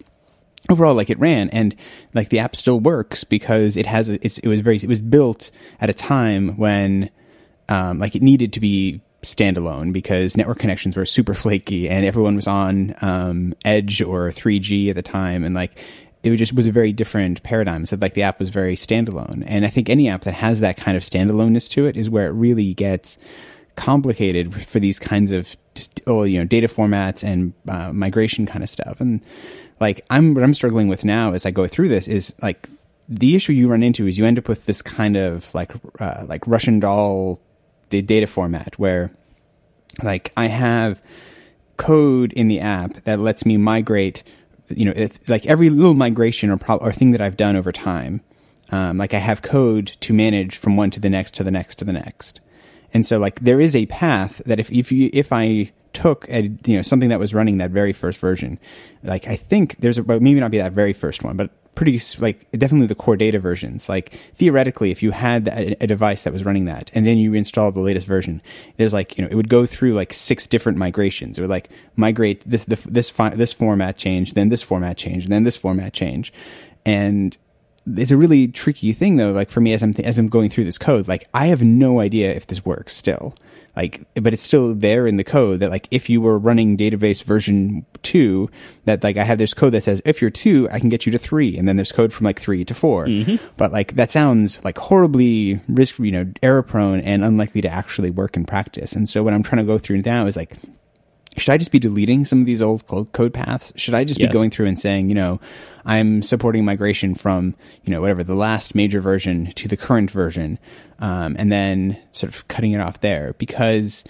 Overall, 0.70 0.94
like 0.94 1.10
it 1.10 1.18
ran, 1.18 1.50
and 1.50 1.74
like 2.14 2.28
the 2.28 2.38
app 2.38 2.54
still 2.54 2.78
works 2.78 3.24
because 3.24 3.76
it 3.76 3.84
has. 3.84 4.08
A, 4.08 4.24
it's, 4.24 4.38
it 4.38 4.46
was 4.46 4.60
very. 4.60 4.76
It 4.76 4.86
was 4.86 5.00
built 5.00 5.50
at 5.80 5.90
a 5.90 5.92
time 5.92 6.56
when, 6.56 7.10
um, 7.68 7.98
like 7.98 8.14
it 8.14 8.22
needed 8.22 8.52
to 8.52 8.60
be 8.60 9.00
standalone 9.22 9.92
because 9.92 10.36
network 10.36 10.60
connections 10.60 10.96
were 10.96 11.04
super 11.04 11.34
flaky 11.34 11.88
and 11.88 12.06
everyone 12.06 12.36
was 12.36 12.46
on 12.46 12.94
um, 13.00 13.54
Edge 13.64 14.02
or 14.02 14.28
3G 14.28 14.88
at 14.88 14.94
the 14.94 15.02
time, 15.02 15.42
and 15.42 15.52
like 15.52 15.84
it 16.22 16.36
just 16.36 16.52
was 16.52 16.66
a 16.66 16.72
very 16.72 16.92
different 16.92 17.42
paradigm. 17.42 17.84
So 17.86 17.96
like 18.00 18.14
the 18.14 18.22
app 18.22 18.38
was 18.38 18.48
very 18.48 18.76
standalone, 18.76 19.44
and 19.46 19.64
I 19.64 19.68
think 19.68 19.88
any 19.88 20.08
app 20.08 20.22
that 20.22 20.34
has 20.34 20.60
that 20.60 20.76
kind 20.76 20.96
of 20.96 21.02
standaloneness 21.02 21.68
to 21.70 21.86
it 21.86 21.96
is 21.96 22.08
where 22.08 22.26
it 22.26 22.32
really 22.32 22.74
gets 22.74 23.18
complicated 23.74 24.54
for 24.54 24.80
these 24.80 24.98
kinds 24.98 25.30
of 25.30 25.56
oh 26.06 26.24
you 26.24 26.38
know 26.38 26.44
data 26.44 26.68
formats 26.68 27.24
and 27.24 27.54
uh, 27.68 27.92
migration 27.92 28.46
kind 28.46 28.62
of 28.62 28.68
stuff. 28.68 29.00
And 29.00 29.20
like 29.80 30.04
I'm 30.10 30.34
what 30.34 30.44
I'm 30.44 30.54
struggling 30.54 30.88
with 30.88 31.04
now 31.04 31.32
as 31.32 31.46
I 31.46 31.50
go 31.50 31.66
through 31.66 31.88
this 31.88 32.08
is 32.08 32.32
like 32.42 32.68
the 33.08 33.34
issue 33.34 33.52
you 33.52 33.68
run 33.68 33.82
into 33.82 34.06
is 34.06 34.16
you 34.16 34.24
end 34.24 34.38
up 34.38 34.48
with 34.48 34.66
this 34.66 34.80
kind 34.80 35.16
of 35.16 35.52
like 35.54 35.72
uh, 36.00 36.24
like 36.28 36.46
Russian 36.46 36.80
doll 36.80 37.40
data 37.90 38.26
format 38.26 38.78
where 38.78 39.10
like 40.02 40.32
I 40.36 40.46
have 40.46 41.02
code 41.76 42.32
in 42.32 42.48
the 42.48 42.60
app 42.60 43.04
that 43.04 43.18
lets 43.18 43.44
me 43.44 43.56
migrate, 43.56 44.22
you 44.76 44.84
know, 44.84 45.08
like 45.28 45.46
every 45.46 45.70
little 45.70 45.94
migration 45.94 46.50
or, 46.50 46.56
pro- 46.56 46.76
or 46.76 46.92
thing 46.92 47.12
that 47.12 47.20
I've 47.20 47.36
done 47.36 47.56
over 47.56 47.72
time. 47.72 48.20
Um, 48.70 48.96
like 48.96 49.12
I 49.12 49.18
have 49.18 49.42
code 49.42 49.88
to 50.00 50.14
manage 50.14 50.56
from 50.56 50.76
one 50.76 50.90
to 50.92 51.00
the 51.00 51.10
next 51.10 51.34
to 51.34 51.44
the 51.44 51.50
next 51.50 51.76
to 51.76 51.84
the 51.84 51.92
next. 51.92 52.40
And 52.94 53.06
so 53.06 53.18
like 53.18 53.40
there 53.40 53.60
is 53.60 53.76
a 53.76 53.86
path 53.86 54.40
that 54.46 54.58
if, 54.58 54.70
if 54.72 54.90
you, 54.90 55.10
if 55.12 55.32
I 55.32 55.72
took 55.92 56.26
a, 56.30 56.44
you 56.64 56.76
know, 56.76 56.82
something 56.82 57.10
that 57.10 57.20
was 57.20 57.34
running 57.34 57.58
that 57.58 57.70
very 57.70 57.92
first 57.92 58.18
version, 58.18 58.58
like 59.02 59.28
I 59.28 59.36
think 59.36 59.76
there's 59.80 59.98
a, 59.98 60.02
maybe 60.02 60.40
not 60.40 60.50
be 60.50 60.58
that 60.58 60.72
very 60.72 60.94
first 60.94 61.22
one, 61.22 61.36
but 61.36 61.50
pretty 61.74 62.00
like 62.18 62.50
definitely 62.52 62.86
the 62.86 62.94
core 62.94 63.16
data 63.16 63.38
versions. 63.38 63.88
Like 63.88 64.18
theoretically, 64.34 64.90
if 64.90 65.02
you 65.02 65.10
had 65.10 65.48
a, 65.48 65.82
a, 65.82 65.86
device 65.86 66.24
that 66.24 66.32
was 66.32 66.44
running 66.44 66.66
that, 66.66 66.90
and 66.94 67.06
then 67.06 67.18
you 67.18 67.34
install 67.34 67.72
the 67.72 67.80
latest 67.80 68.06
version, 68.06 68.42
there's 68.76 68.92
like 68.92 69.16
you 69.16 69.24
know 69.24 69.30
it 69.30 69.34
would 69.34 69.48
go 69.48 69.66
through 69.66 69.94
like 69.94 70.12
six 70.12 70.46
different 70.46 70.78
migrations. 70.78 71.38
It 71.38 71.42
would 71.42 71.50
like 71.50 71.70
migrate 71.96 72.42
this 72.48 72.64
the, 72.66 72.76
this 72.88 73.10
fi- 73.10 73.34
this 73.34 73.52
format 73.52 73.96
change, 73.96 74.34
then 74.34 74.48
this 74.48 74.62
format 74.62 74.96
change, 74.96 75.26
then 75.26 75.44
this 75.44 75.56
format 75.56 75.92
change, 75.92 76.32
and 76.84 77.36
it's 77.96 78.12
a 78.12 78.16
really 78.16 78.48
tricky 78.48 78.92
thing 78.92 79.16
though. 79.16 79.32
Like 79.32 79.50
for 79.50 79.60
me, 79.60 79.72
as 79.72 79.82
I'm 79.82 79.94
th- 79.94 80.06
as 80.06 80.18
I'm 80.18 80.28
going 80.28 80.50
through 80.50 80.64
this 80.64 80.78
code, 80.78 81.08
like 81.08 81.28
I 81.32 81.46
have 81.46 81.62
no 81.62 82.00
idea 82.00 82.32
if 82.32 82.46
this 82.46 82.64
works 82.64 82.94
still 82.94 83.34
like 83.76 84.02
but 84.14 84.32
it's 84.32 84.42
still 84.42 84.74
there 84.74 85.06
in 85.06 85.16
the 85.16 85.24
code 85.24 85.60
that 85.60 85.70
like 85.70 85.88
if 85.90 86.10
you 86.10 86.20
were 86.20 86.38
running 86.38 86.76
database 86.76 87.22
version 87.22 87.86
2 88.02 88.50
that 88.84 89.02
like 89.02 89.16
I 89.16 89.24
have 89.24 89.38
this 89.38 89.54
code 89.54 89.72
that 89.74 89.82
says 89.82 90.02
if 90.04 90.20
you're 90.20 90.30
2 90.30 90.68
I 90.70 90.78
can 90.78 90.88
get 90.88 91.06
you 91.06 91.12
to 91.12 91.18
3 91.18 91.56
and 91.56 91.66
then 91.66 91.76
there's 91.76 91.92
code 91.92 92.12
from 92.12 92.24
like 92.24 92.40
3 92.40 92.64
to 92.64 92.74
4 92.74 93.06
mm-hmm. 93.06 93.46
but 93.56 93.72
like 93.72 93.94
that 93.94 94.10
sounds 94.10 94.62
like 94.64 94.78
horribly 94.78 95.60
risk 95.68 95.98
you 95.98 96.12
know 96.12 96.30
error 96.42 96.62
prone 96.62 97.00
and 97.00 97.24
unlikely 97.24 97.60
to 97.62 97.68
actually 97.68 98.10
work 98.10 98.36
in 98.36 98.44
practice. 98.44 98.92
And 98.92 99.08
so 99.08 99.22
what 99.22 99.34
I'm 99.34 99.42
trying 99.42 99.64
to 99.64 99.70
go 99.70 99.78
through 99.78 100.02
now 100.02 100.26
is 100.26 100.36
like 100.36 100.56
should 101.36 101.52
I 101.52 101.56
just 101.56 101.72
be 101.72 101.78
deleting 101.78 102.24
some 102.24 102.40
of 102.40 102.46
these 102.46 102.60
old 102.60 102.86
code 102.86 103.32
paths? 103.32 103.72
Should 103.76 103.94
I 103.94 104.04
just 104.04 104.20
yes. 104.20 104.28
be 104.28 104.32
going 104.32 104.50
through 104.50 104.66
and 104.66 104.78
saying, 104.78 105.08
you 105.08 105.14
know, 105.14 105.40
I'm 105.84 106.22
supporting 106.22 106.64
migration 106.64 107.14
from, 107.14 107.54
you 107.84 107.90
know, 107.90 108.00
whatever 108.00 108.22
the 108.22 108.34
last 108.34 108.74
major 108.74 109.00
version 109.00 109.46
to 109.52 109.68
the 109.68 109.76
current 109.76 110.10
version, 110.10 110.58
um, 110.98 111.36
and 111.38 111.50
then 111.50 111.98
sort 112.12 112.32
of 112.34 112.46
cutting 112.48 112.72
it 112.72 112.80
off 112.80 113.00
there 113.00 113.34
because 113.38 114.04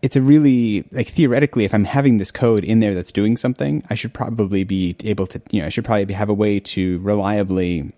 it's 0.00 0.16
a 0.16 0.22
really 0.22 0.86
like 0.92 1.08
theoretically, 1.08 1.64
if 1.64 1.74
I'm 1.74 1.84
having 1.84 2.18
this 2.18 2.30
code 2.30 2.62
in 2.62 2.80
there 2.80 2.94
that's 2.94 3.10
doing 3.10 3.36
something, 3.36 3.82
I 3.90 3.94
should 3.94 4.14
probably 4.14 4.62
be 4.62 4.96
able 5.02 5.26
to, 5.28 5.42
you 5.50 5.60
know, 5.60 5.66
I 5.66 5.70
should 5.70 5.84
probably 5.84 6.14
have 6.14 6.28
a 6.28 6.34
way 6.34 6.60
to 6.60 7.00
reliably 7.00 7.92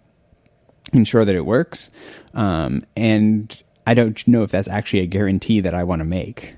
ensure 0.93 1.25
that 1.25 1.35
it 1.35 1.45
works, 1.45 1.91
um, 2.33 2.85
and 2.97 3.61
I 3.87 3.95
don't 3.95 4.27
know 4.27 4.45
if 4.45 4.51
that's 4.51 4.69
actually 4.69 5.01
a 5.01 5.07
guarantee 5.07 5.61
that 5.61 5.75
I 5.75 5.85
want 5.85 6.01
to 6.01 6.05
make. 6.05 6.55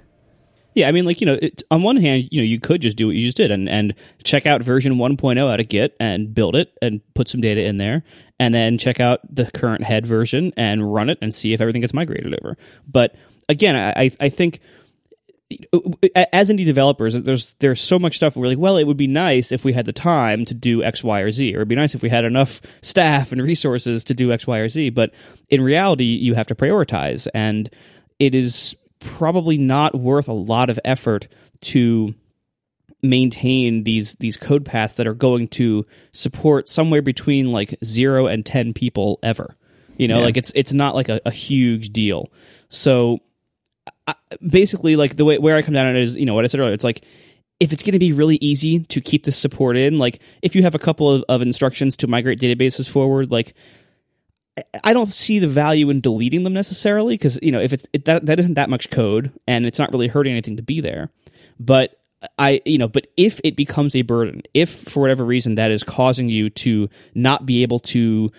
Yeah, 0.78 0.88
I 0.88 0.92
mean, 0.92 1.04
like 1.04 1.20
you 1.20 1.26
know, 1.26 1.38
it, 1.40 1.62
on 1.70 1.82
one 1.82 1.96
hand, 1.96 2.28
you 2.30 2.40
know, 2.40 2.44
you 2.44 2.60
could 2.60 2.80
just 2.80 2.96
do 2.96 3.08
what 3.08 3.16
you 3.16 3.24
just 3.26 3.36
did 3.36 3.50
and 3.50 3.68
and 3.68 3.94
check 4.22 4.46
out 4.46 4.62
version 4.62 4.94
1.0 4.94 5.52
out 5.52 5.58
of 5.60 5.68
Git 5.68 5.96
and 5.98 6.32
build 6.32 6.54
it 6.54 6.76
and 6.80 7.00
put 7.14 7.28
some 7.28 7.40
data 7.40 7.64
in 7.64 7.78
there, 7.78 8.04
and 8.38 8.54
then 8.54 8.78
check 8.78 9.00
out 9.00 9.20
the 9.28 9.50
current 9.50 9.82
head 9.82 10.06
version 10.06 10.52
and 10.56 10.92
run 10.92 11.10
it 11.10 11.18
and 11.20 11.34
see 11.34 11.52
if 11.52 11.60
everything 11.60 11.80
gets 11.80 11.92
migrated 11.92 12.38
over. 12.40 12.56
But 12.86 13.16
again, 13.48 13.74
I 13.74 14.10
I 14.20 14.28
think 14.28 14.60
as 16.32 16.50
indie 16.50 16.64
developers, 16.64 17.14
there's 17.14 17.54
there's 17.54 17.80
so 17.80 17.98
much 17.98 18.16
stuff. 18.16 18.36
We're 18.36 18.48
like, 18.48 18.58
well, 18.58 18.76
it 18.76 18.84
would 18.84 18.96
be 18.96 19.06
nice 19.06 19.50
if 19.50 19.64
we 19.64 19.72
had 19.72 19.86
the 19.86 19.92
time 19.92 20.44
to 20.44 20.54
do 20.54 20.82
X, 20.82 21.02
Y, 21.02 21.20
or 21.20 21.32
Z, 21.32 21.54
or 21.54 21.58
it'd 21.58 21.68
be 21.68 21.74
nice 21.74 21.94
if 21.94 22.02
we 22.02 22.10
had 22.10 22.24
enough 22.24 22.60
staff 22.82 23.32
and 23.32 23.42
resources 23.42 24.04
to 24.04 24.14
do 24.14 24.30
X, 24.30 24.46
Y, 24.46 24.58
or 24.58 24.68
Z. 24.68 24.90
But 24.90 25.12
in 25.48 25.62
reality, 25.62 26.04
you 26.04 26.34
have 26.34 26.46
to 26.48 26.54
prioritize, 26.54 27.26
and 27.34 27.70
it 28.18 28.34
is 28.34 28.76
probably 28.98 29.58
not 29.58 29.94
worth 29.94 30.28
a 30.28 30.32
lot 30.32 30.70
of 30.70 30.78
effort 30.84 31.28
to 31.60 32.14
maintain 33.02 33.84
these 33.84 34.16
these 34.16 34.36
code 34.36 34.64
paths 34.64 34.94
that 34.94 35.06
are 35.06 35.14
going 35.14 35.46
to 35.46 35.86
support 36.12 36.68
somewhere 36.68 37.02
between 37.02 37.52
like 37.52 37.76
0 37.84 38.26
and 38.26 38.44
10 38.44 38.72
people 38.72 39.20
ever 39.22 39.56
you 39.96 40.08
know 40.08 40.18
yeah. 40.18 40.24
like 40.24 40.36
it's 40.36 40.50
it's 40.56 40.72
not 40.72 40.96
like 40.96 41.08
a, 41.08 41.20
a 41.24 41.30
huge 41.30 41.90
deal 41.90 42.32
so 42.68 43.18
I, 44.08 44.14
basically 44.46 44.96
like 44.96 45.16
the 45.16 45.24
way 45.24 45.38
where 45.38 45.54
i 45.54 45.62
come 45.62 45.74
down 45.74 45.86
on 45.86 45.94
it 45.94 46.02
is 46.02 46.16
you 46.16 46.26
know 46.26 46.34
what 46.34 46.44
i 46.44 46.48
said 46.48 46.58
earlier 46.58 46.74
it's 46.74 46.82
like 46.82 47.04
if 47.60 47.72
it's 47.72 47.84
going 47.84 47.92
to 47.92 47.98
be 48.00 48.12
really 48.12 48.36
easy 48.40 48.80
to 48.80 49.00
keep 49.00 49.24
this 49.24 49.36
support 49.36 49.76
in 49.76 49.98
like 49.98 50.20
if 50.42 50.56
you 50.56 50.62
have 50.62 50.74
a 50.74 50.78
couple 50.78 51.08
of, 51.08 51.24
of 51.28 51.40
instructions 51.40 51.96
to 51.98 52.08
migrate 52.08 52.40
databases 52.40 52.88
forward 52.88 53.30
like 53.30 53.54
I 54.84 54.92
don't 54.92 55.12
see 55.12 55.38
the 55.38 55.48
value 55.48 55.90
in 55.90 56.00
deleting 56.00 56.44
them 56.44 56.52
necessarily 56.52 57.14
because 57.14 57.38
you 57.42 57.52
know 57.52 57.60
if 57.60 57.72
it's 57.72 57.86
it, 57.92 58.04
that 58.06 58.26
that 58.26 58.38
isn't 58.40 58.54
that 58.54 58.70
much 58.70 58.90
code 58.90 59.32
and 59.46 59.66
it's 59.66 59.78
not 59.78 59.92
really 59.92 60.08
hurting 60.08 60.32
anything 60.32 60.56
to 60.56 60.62
be 60.62 60.80
there. 60.80 61.10
But 61.58 61.98
I 62.38 62.60
you 62.64 62.78
know, 62.78 62.88
but 62.88 63.06
if 63.16 63.40
it 63.44 63.56
becomes 63.56 63.94
a 63.94 64.02
burden, 64.02 64.42
if 64.54 64.70
for 64.70 65.00
whatever 65.00 65.24
reason 65.24 65.56
that 65.56 65.70
is 65.70 65.84
causing 65.84 66.28
you 66.28 66.50
to 66.50 66.88
not 67.14 67.46
be 67.46 67.62
able 67.62 67.78
to 67.80 68.30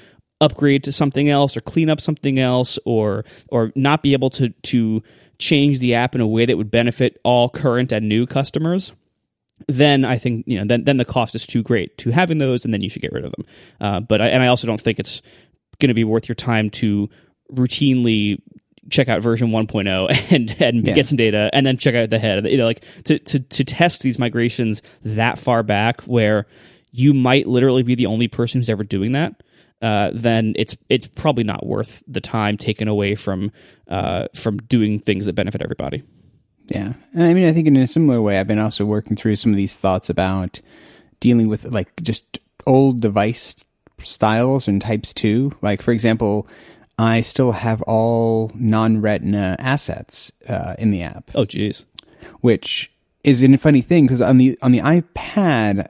upgrade 0.42 0.84
to 0.86 0.92
something 0.92 1.30
else 1.30 1.58
or 1.58 1.62
clean 1.62 1.90
up 1.90 2.00
something 2.00 2.40
else 2.40 2.80
or 2.86 3.26
or 3.50 3.72
not 3.76 4.02
be 4.02 4.14
able 4.14 4.30
to 4.32 4.50
to 4.64 5.04
change 5.38 5.80
the 5.80 5.96
app 5.96 6.16
in 6.16 6.22
a 6.22 6.28
way 6.28 6.46
that 6.46 6.58
would 6.58 6.72
benefit 6.72 7.20
all 7.24 7.50
current 7.50 7.92
and 7.92 8.10
new 8.10 8.26
customers, 8.26 8.92
then 9.68 10.06
I 10.06 10.18
think 10.18 10.46
you 10.48 10.60
know 10.60 10.66
then 10.66 10.84
then 10.84 10.98
the 10.98 11.06
cost 11.06 11.36
is 11.36 11.46
too 11.46 11.64
great 11.64 11.98
to 12.00 12.12
having 12.12 12.38
those, 12.38 12.66
and 12.66 12.74
then 12.74 12.82
you 12.82 12.90
should 12.90 13.02
get 13.02 13.12
rid 13.12 13.26
of 13.26 13.32
them. 13.32 13.46
Uh, 13.80 14.00
but 14.00 14.22
I, 14.22 14.28
and 14.28 14.44
I 14.44 14.48
also 14.48 14.68
don't 14.68 14.82
think 14.82 15.00
it's 15.00 15.22
going 15.79 15.89
to 15.89 15.93
be 15.93 16.03
worth 16.03 16.27
your 16.27 16.36
time 16.36 16.69
to 16.69 17.09
routinely 17.53 18.41
check 18.89 19.07
out 19.07 19.21
version 19.21 19.50
1.0 19.50 20.31
and 20.31 20.55
and 20.59 20.88
yeah. 20.88 20.93
get 20.93 21.07
some 21.07 21.15
data 21.15 21.50
and 21.53 21.65
then 21.65 21.77
check 21.77 21.93
out 21.93 22.09
the 22.09 22.17
head 22.17 22.48
you 22.48 22.57
know 22.57 22.65
like 22.65 22.83
to 23.03 23.19
to 23.19 23.39
to 23.39 23.63
test 23.63 24.01
these 24.01 24.17
migrations 24.17 24.81
that 25.03 25.38
far 25.38 25.62
back 25.62 26.01
where 26.03 26.48
you 26.91 27.13
might 27.13 27.48
literally 27.48 27.83
be 27.83 27.93
the 27.93 28.07
only 28.07 28.27
person 28.27 28.59
who's 28.59 28.69
ever 28.69 28.83
doing 28.83 29.12
that 29.12 29.36
uh, 29.81 30.12
then 30.13 30.53
it's 30.57 30.75
it's 30.89 31.07
probably 31.07 31.43
not 31.43 31.65
worth 31.65 32.03
the 32.07 32.19
time 32.19 32.57
taken 32.57 32.88
away 32.88 33.15
from 33.15 33.51
uh, 33.88 34.25
from 34.36 34.57
doing 34.57 35.00
things 35.00 35.25
that 35.25 35.33
benefit 35.33 35.62
everybody. 35.62 36.03
Yeah, 36.67 36.93
and 37.13 37.24
I 37.24 37.33
mean, 37.33 37.48
I 37.48 37.53
think 37.53 37.67
in 37.67 37.77
a 37.77 37.88
similar 37.88 38.21
way, 38.21 38.39
I've 38.39 38.48
been 38.48 38.59
also 38.59 38.86
working 38.86 39.15
through 39.15 39.38
some 39.38 39.51
of 39.51 39.57
these 39.57 39.75
thoughts 39.75 40.09
about 40.09 40.59
dealing 41.19 41.48
with 41.48 41.63
like 41.65 41.89
just 42.01 42.39
old 42.67 43.00
device 43.00 43.65
styles 44.01 44.68
and 44.68 44.82
types 44.82 45.13
too. 45.13 45.51
Like, 45.62 45.82
for 45.82 45.91
example, 45.91 46.48
I 46.98 47.22
still 47.22 47.53
have 47.53 47.82
all 47.84 48.51
non-Retina 48.56 49.56
assets 49.60 50.32
uh, 50.48 50.75
in 50.77 50.91
the 50.91 51.03
app. 51.03 51.32
Oh, 51.34 51.46
geez. 51.46 51.86
Which 52.41 52.91
is 53.24 53.44
a 53.44 53.58
funny 53.58 53.82
thing 53.82 54.06
because 54.06 54.22
on 54.22 54.38
the 54.38 54.58
on 54.62 54.72
the 54.72 54.79
iPad, 54.79 55.88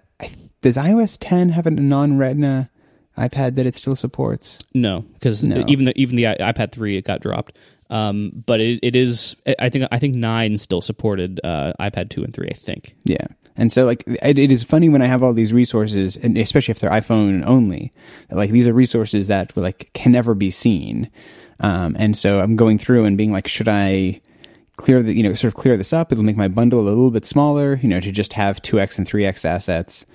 does 0.62 0.78
iOS 0.78 1.18
10 1.20 1.50
have 1.50 1.66
a 1.66 1.72
non-Retina 1.72 2.70
iPad 3.18 3.56
that 3.56 3.66
it 3.66 3.76
still 3.76 3.96
supports? 3.96 4.60
No, 4.74 5.02
because 5.14 5.44
no. 5.44 5.64
even 5.68 5.86
the, 5.86 5.94
even 6.00 6.16
the 6.16 6.24
iPad 6.24 6.72
3 6.72 6.98
it 6.98 7.06
got 7.06 7.22
dropped. 7.22 7.58
Um, 7.90 8.44
but 8.46 8.60
it, 8.60 8.80
it 8.84 8.96
is 8.96 9.36
I 9.58 9.70
think 9.70 9.88
I 9.92 10.00
think 10.00 10.16
nine 10.16 10.58
still 10.58 10.82
supported 10.82 11.40
uh, 11.44 11.74
iPad 11.80 12.10
two 12.10 12.24
and 12.24 12.34
three. 12.34 12.50
I 12.50 12.56
think. 12.56 12.96
Yeah. 13.04 13.28
And 13.58 13.74
so, 13.74 13.84
like, 13.84 14.06
it, 14.08 14.40
it 14.40 14.54
is 14.54 14.64
funny 14.64 14.88
when 14.88 15.02
I 15.02 15.08
have 15.08 15.22
all 15.22 15.34
these 15.34 15.52
resources, 15.52 16.16
and 16.16 16.38
especially 16.38 16.72
if 16.72 16.80
they're 16.80 16.90
iPhone 16.90 17.44
only, 17.46 17.92
like, 18.32 18.52
these 18.52 18.68
are 18.68 18.74
resources 18.74 19.28
that, 19.28 19.56
like, 19.58 19.90
can 19.94 20.14
never 20.14 20.34
be 20.34 20.50
seen. 20.50 21.12
Um, 21.60 21.94
and 22.00 22.18
so 22.18 22.40
I'm 22.40 22.56
going 22.56 22.78
through 22.78 23.04
and 23.04 23.18
being 23.18 23.34
like, 23.34 23.50
should 23.50 23.68
I 23.68 24.22
clear 24.78 25.04
the, 25.04 25.14
you 25.14 25.24
know, 25.24 25.34
sort 25.34 25.54
of 25.54 25.60
clear 25.60 25.76
this 25.76 25.92
up? 25.92 26.10
It'll 26.12 26.24
make 26.24 26.38
my 26.38 26.48
bundle 26.48 26.80
a 26.80 26.88
little 26.88 27.12
bit 27.12 27.26
smaller, 27.26 27.76
you 27.82 27.90
know, 27.90 28.00
to 28.00 28.14
just 28.14 28.32
have 28.32 28.62
2x 28.62 28.98
and 28.98 29.06
3x 29.06 29.44
assets. 29.44 30.06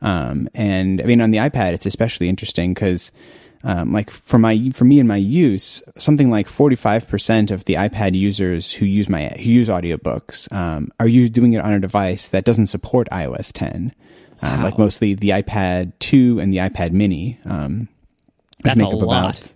Um, 0.00 0.48
and 0.54 1.00
I 1.00 1.04
mean, 1.04 1.20
on 1.20 1.32
the 1.32 1.38
iPad, 1.38 1.72
it's 1.72 1.86
especially 1.86 2.28
interesting 2.28 2.72
because 2.72 3.10
um, 3.64 3.92
like 3.92 4.10
for 4.10 4.38
my 4.38 4.70
for 4.70 4.84
me 4.84 4.98
and 4.98 5.08
my 5.08 5.16
use, 5.16 5.82
something 5.96 6.30
like 6.30 6.48
forty 6.48 6.76
five 6.76 7.06
percent 7.06 7.50
of 7.50 7.64
the 7.64 7.74
iPad 7.74 8.14
users 8.14 8.72
who 8.72 8.86
use 8.86 9.08
my 9.08 9.28
who 9.28 9.50
use 9.50 9.68
audiobooks 9.68 10.52
um, 10.52 10.88
are 10.98 11.08
you 11.08 11.28
doing 11.28 11.52
it 11.52 11.62
on 11.62 11.72
a 11.72 11.80
device 11.80 12.28
that 12.28 12.44
doesn't 12.44 12.66
support 12.66 13.08
iOS 13.10 13.52
ten, 13.52 13.94
um, 14.42 14.58
wow. 14.58 14.64
like 14.64 14.78
mostly 14.78 15.14
the 15.14 15.30
iPad 15.30 15.92
two 16.00 16.38
and 16.40 16.52
the 16.52 16.58
iPad 16.58 16.92
Mini. 16.92 17.38
Um, 17.44 17.88
That's 18.62 18.82
a 18.82 18.86
lot. 18.86 19.38
About, 19.38 19.54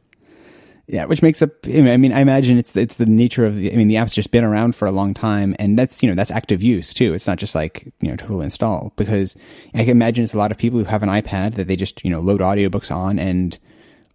yeah, 0.88 1.06
which 1.06 1.20
makes 1.20 1.42
up. 1.42 1.50
I 1.64 1.96
mean, 1.96 2.12
I 2.12 2.20
imagine 2.20 2.58
it's 2.58 2.76
it's 2.76 2.94
the 2.94 3.06
nature 3.06 3.44
of 3.44 3.56
the. 3.56 3.72
I 3.72 3.76
mean, 3.76 3.88
the 3.88 3.96
app's 3.96 4.14
just 4.14 4.30
been 4.30 4.44
around 4.44 4.76
for 4.76 4.86
a 4.86 4.92
long 4.92 5.14
time, 5.14 5.56
and 5.58 5.76
that's 5.76 6.00
you 6.00 6.08
know 6.08 6.14
that's 6.14 6.30
active 6.30 6.62
use 6.62 6.94
too. 6.94 7.12
It's 7.12 7.26
not 7.26 7.38
just 7.38 7.56
like 7.56 7.92
you 8.00 8.08
know 8.08 8.16
total 8.16 8.40
install 8.40 8.92
because 8.94 9.34
I 9.74 9.78
can 9.78 9.90
imagine 9.90 10.22
it's 10.22 10.34
a 10.34 10.38
lot 10.38 10.52
of 10.52 10.58
people 10.58 10.78
who 10.78 10.84
have 10.84 11.02
an 11.02 11.08
iPad 11.08 11.54
that 11.54 11.66
they 11.66 11.74
just 11.74 12.04
you 12.04 12.10
know 12.10 12.20
load 12.20 12.40
audiobooks 12.40 12.94
on 12.94 13.18
and 13.18 13.58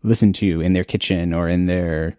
listen 0.03 0.33
to 0.33 0.61
in 0.61 0.73
their 0.73 0.83
kitchen 0.83 1.33
or 1.33 1.47
in 1.47 1.65
their 1.65 2.17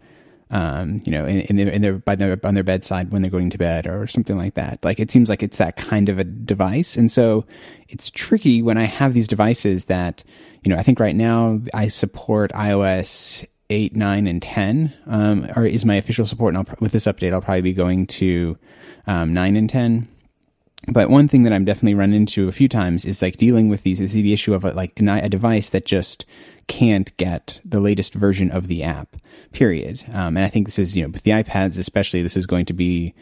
um, 0.52 1.00
you 1.06 1.12
know, 1.12 1.24
in, 1.24 1.40
in, 1.40 1.56
their, 1.56 1.68
in 1.70 1.82
their, 1.82 1.94
by 1.94 2.14
their, 2.14 2.38
on 2.44 2.52
their 2.52 2.62
bedside 2.62 3.10
when 3.10 3.22
they're 3.22 3.30
going 3.30 3.48
to 3.50 3.58
bed 3.58 3.86
or 3.86 4.06
something 4.06 4.36
like 4.36 4.52
that. 4.54 4.84
Like 4.84 5.00
it 5.00 5.10
seems 5.10 5.30
like 5.30 5.42
it's 5.42 5.56
that 5.56 5.76
kind 5.76 6.10
of 6.10 6.18
a 6.18 6.24
device. 6.24 6.94
And 6.94 7.10
so 7.10 7.46
it's 7.88 8.10
tricky 8.10 8.60
when 8.60 8.76
I 8.76 8.84
have 8.84 9.14
these 9.14 9.26
devices 9.26 9.86
that, 9.86 10.22
you 10.62 10.68
know, 10.68 10.76
I 10.76 10.82
think 10.82 11.00
right 11.00 11.16
now 11.16 11.60
I 11.72 11.88
support 11.88 12.52
iOS 12.52 13.46
8, 13.70 13.96
9, 13.96 14.26
and 14.26 14.42
10, 14.42 14.92
um, 15.06 15.48
or 15.56 15.64
is 15.64 15.86
my 15.86 15.94
official 15.94 16.26
support. 16.26 16.54
And 16.54 16.68
I'll, 16.68 16.76
with 16.80 16.92
this 16.92 17.06
update, 17.06 17.32
I'll 17.32 17.40
probably 17.40 17.62
be 17.62 17.72
going 17.72 18.06
to, 18.08 18.58
um, 19.06 19.32
9 19.32 19.56
and 19.56 19.70
10. 19.70 20.06
but 20.88 21.08
one 21.08 21.28
thing 21.28 21.44
that 21.44 21.54
I'm 21.54 21.64
definitely 21.64 21.94
run 21.94 22.12
into 22.12 22.46
a 22.46 22.52
few 22.52 22.68
times 22.68 23.06
is 23.06 23.22
like 23.22 23.38
dealing 23.38 23.70
with 23.70 23.84
these 23.84 24.02
is 24.02 24.12
the 24.12 24.34
issue 24.34 24.52
of 24.52 24.64
a, 24.64 24.72
like 24.72 25.00
a 25.00 25.28
device 25.30 25.70
that 25.70 25.86
just 25.86 26.26
can't 26.66 27.16
get 27.16 27.60
the 27.64 27.80
latest 27.80 28.14
version 28.14 28.50
of 28.50 28.68
the 28.68 28.82
app. 28.82 29.16
Period. 29.52 30.04
Um, 30.12 30.36
and 30.36 30.40
I 30.40 30.48
think 30.48 30.66
this 30.66 30.78
is 30.78 30.96
you 30.96 31.02
know 31.02 31.10
with 31.10 31.22
the 31.22 31.32
iPads 31.32 31.78
especially 31.78 32.22
this 32.22 32.36
is 32.36 32.46
going 32.46 32.66
to 32.66 32.72
be 32.72 33.14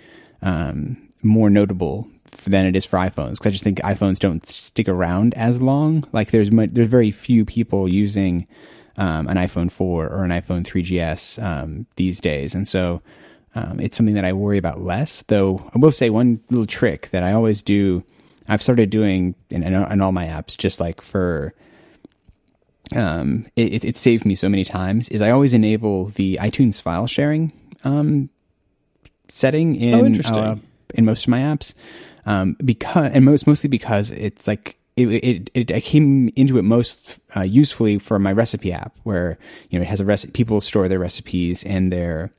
um, 0.43 1.11
more 1.23 1.51
notable 1.51 2.09
than 2.47 2.67
it 2.67 2.77
is 2.77 2.85
for 2.85 2.99
iPhones 2.99 3.33
because 3.33 3.47
I 3.47 3.51
just 3.51 3.65
think 3.65 3.79
iPhones 3.81 4.19
don't 4.19 4.47
stick 4.47 4.89
around 4.89 5.35
as 5.35 5.61
long. 5.61 6.05
Like 6.13 6.31
there's 6.31 6.51
there's 6.51 6.89
very 6.89 7.11
few 7.11 7.45
people 7.45 7.89
using 7.89 8.47
um, 8.97 9.29
an 9.29 9.37
iPhone 9.37 9.71
4 9.71 10.09
or 10.09 10.25
an 10.25 10.31
iPhone 10.31 10.63
3GS 10.63 11.43
um, 11.43 11.87
these 11.97 12.21
days, 12.21 12.55
and 12.55 12.67
so 12.67 13.03
um, 13.55 13.81
it's 13.81 13.97
something 13.97 14.15
that 14.15 14.25
I 14.25 14.33
worry 14.33 14.59
about 14.59 14.81
less. 14.81 15.23
Though 15.23 15.69
I 15.75 15.79
will 15.79 15.93
say 15.93 16.11
one 16.11 16.41
little 16.51 16.67
trick 16.67 17.11
that 17.11 17.23
I 17.23 17.33
always 17.33 17.63
do. 17.63 18.05
I've 18.49 18.63
started 18.63 18.91
doing 18.91 19.37
in, 19.51 19.63
in, 19.63 19.75
in 19.75 20.01
all 20.01 20.11
my 20.11 20.27
apps, 20.27 20.57
just 20.57 20.81
like 20.81 21.01
for 21.01 21.55
um, 22.95 23.47
it, 23.57 23.85
it, 23.85 23.97
saved 23.97 24.25
me 24.25 24.35
so 24.35 24.49
many 24.49 24.65
times. 24.65 25.09
Is 25.09 25.23
I 25.23 25.31
always 25.31 25.53
enable 25.53 26.07
the 26.07 26.39
iTunes 26.41 26.81
file 26.81 27.07
sharing 27.07 27.53
um, 27.85 28.31
setting 29.29 29.77
in 29.77 30.21
oh, 30.27 30.31
uh, 30.31 30.57
in 30.95 31.05
most 31.05 31.25
of 31.25 31.29
my 31.29 31.41
apps 31.41 31.75
um, 32.27 32.57
because 32.65 33.13
and 33.13 33.25
most 33.25 33.47
mostly 33.47 33.69
because 33.69 34.11
it's 34.11 34.47
like 34.47 34.77
it, 34.97 35.09
it, 35.09 35.51
it, 35.55 35.73
I 35.73 35.81
came 35.81 36.31
into 36.37 36.59
it 36.59 36.63
most 36.63 37.19
uh, 37.37 37.43
usefully 37.43 37.99
for 37.99 38.19
my 38.19 38.33
recipe 38.33 38.73
app, 38.73 38.97
where 39.05 39.39
you 39.71 39.79
know 39.79 39.83
it 39.83 39.89
has 39.89 40.01
a 40.01 40.05
recipe. 40.05 40.33
People 40.33 40.61
store 40.61 40.89
their 40.89 40.99
recipes 40.99 41.65
and 41.65 41.93
their, 41.93 42.33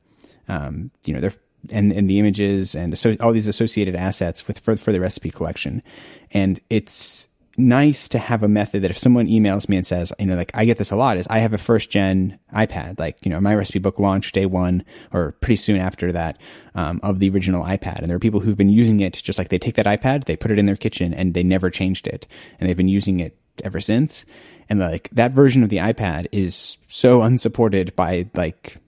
um, 0.48 0.90
you 1.04 1.14
know, 1.14 1.20
their 1.20 1.32
and 1.72 1.92
and 1.92 2.08
the 2.10 2.18
images 2.18 2.74
and 2.74 2.96
so, 2.98 3.16
all 3.20 3.32
these 3.32 3.46
associated 3.46 3.94
assets 3.94 4.46
with 4.46 4.58
for 4.58 4.76
for 4.76 4.92
the 4.92 5.00
recipe 5.00 5.30
collection, 5.30 5.82
and 6.30 6.60
it's 6.70 7.26
nice 7.56 8.08
to 8.08 8.18
have 8.18 8.42
a 8.42 8.48
method 8.48 8.82
that 8.82 8.90
if 8.90 8.98
someone 8.98 9.26
emails 9.26 9.68
me 9.68 9.76
and 9.76 9.86
says, 9.86 10.12
you 10.18 10.26
know, 10.26 10.36
like 10.36 10.50
I 10.54 10.64
get 10.64 10.78
this 10.78 10.90
a 10.90 10.96
lot 10.96 11.16
is 11.16 11.26
I 11.28 11.38
have 11.40 11.52
a 11.52 11.58
first 11.58 11.90
gen 11.90 12.38
iPad, 12.54 12.98
like, 12.98 13.18
you 13.24 13.30
know, 13.30 13.40
my 13.40 13.54
recipe 13.54 13.78
book 13.78 13.98
launched 13.98 14.34
day 14.34 14.46
one 14.46 14.84
or 15.12 15.32
pretty 15.40 15.56
soon 15.56 15.76
after 15.76 16.12
that, 16.12 16.38
um, 16.74 17.00
of 17.02 17.20
the 17.20 17.30
original 17.30 17.64
iPad. 17.64 17.98
And 17.98 18.08
there 18.08 18.16
are 18.16 18.20
people 18.20 18.40
who've 18.40 18.56
been 18.56 18.70
using 18.70 19.00
it 19.00 19.14
just 19.14 19.38
like 19.38 19.48
they 19.48 19.58
take 19.58 19.74
that 19.74 19.86
iPad, 19.86 20.24
they 20.24 20.36
put 20.36 20.50
it 20.50 20.58
in 20.58 20.66
their 20.66 20.76
kitchen 20.76 21.12
and 21.12 21.34
they 21.34 21.42
never 21.42 21.70
changed 21.70 22.06
it. 22.06 22.26
And 22.58 22.68
they've 22.68 22.76
been 22.76 22.88
using 22.88 23.20
it 23.20 23.36
ever 23.64 23.80
since. 23.80 24.24
And 24.68 24.80
like 24.80 25.10
that 25.10 25.32
version 25.32 25.62
of 25.62 25.68
the 25.68 25.78
iPad 25.78 26.26
is 26.32 26.78
so 26.88 27.22
unsupported 27.22 27.94
by 27.94 28.30
like 28.34 28.78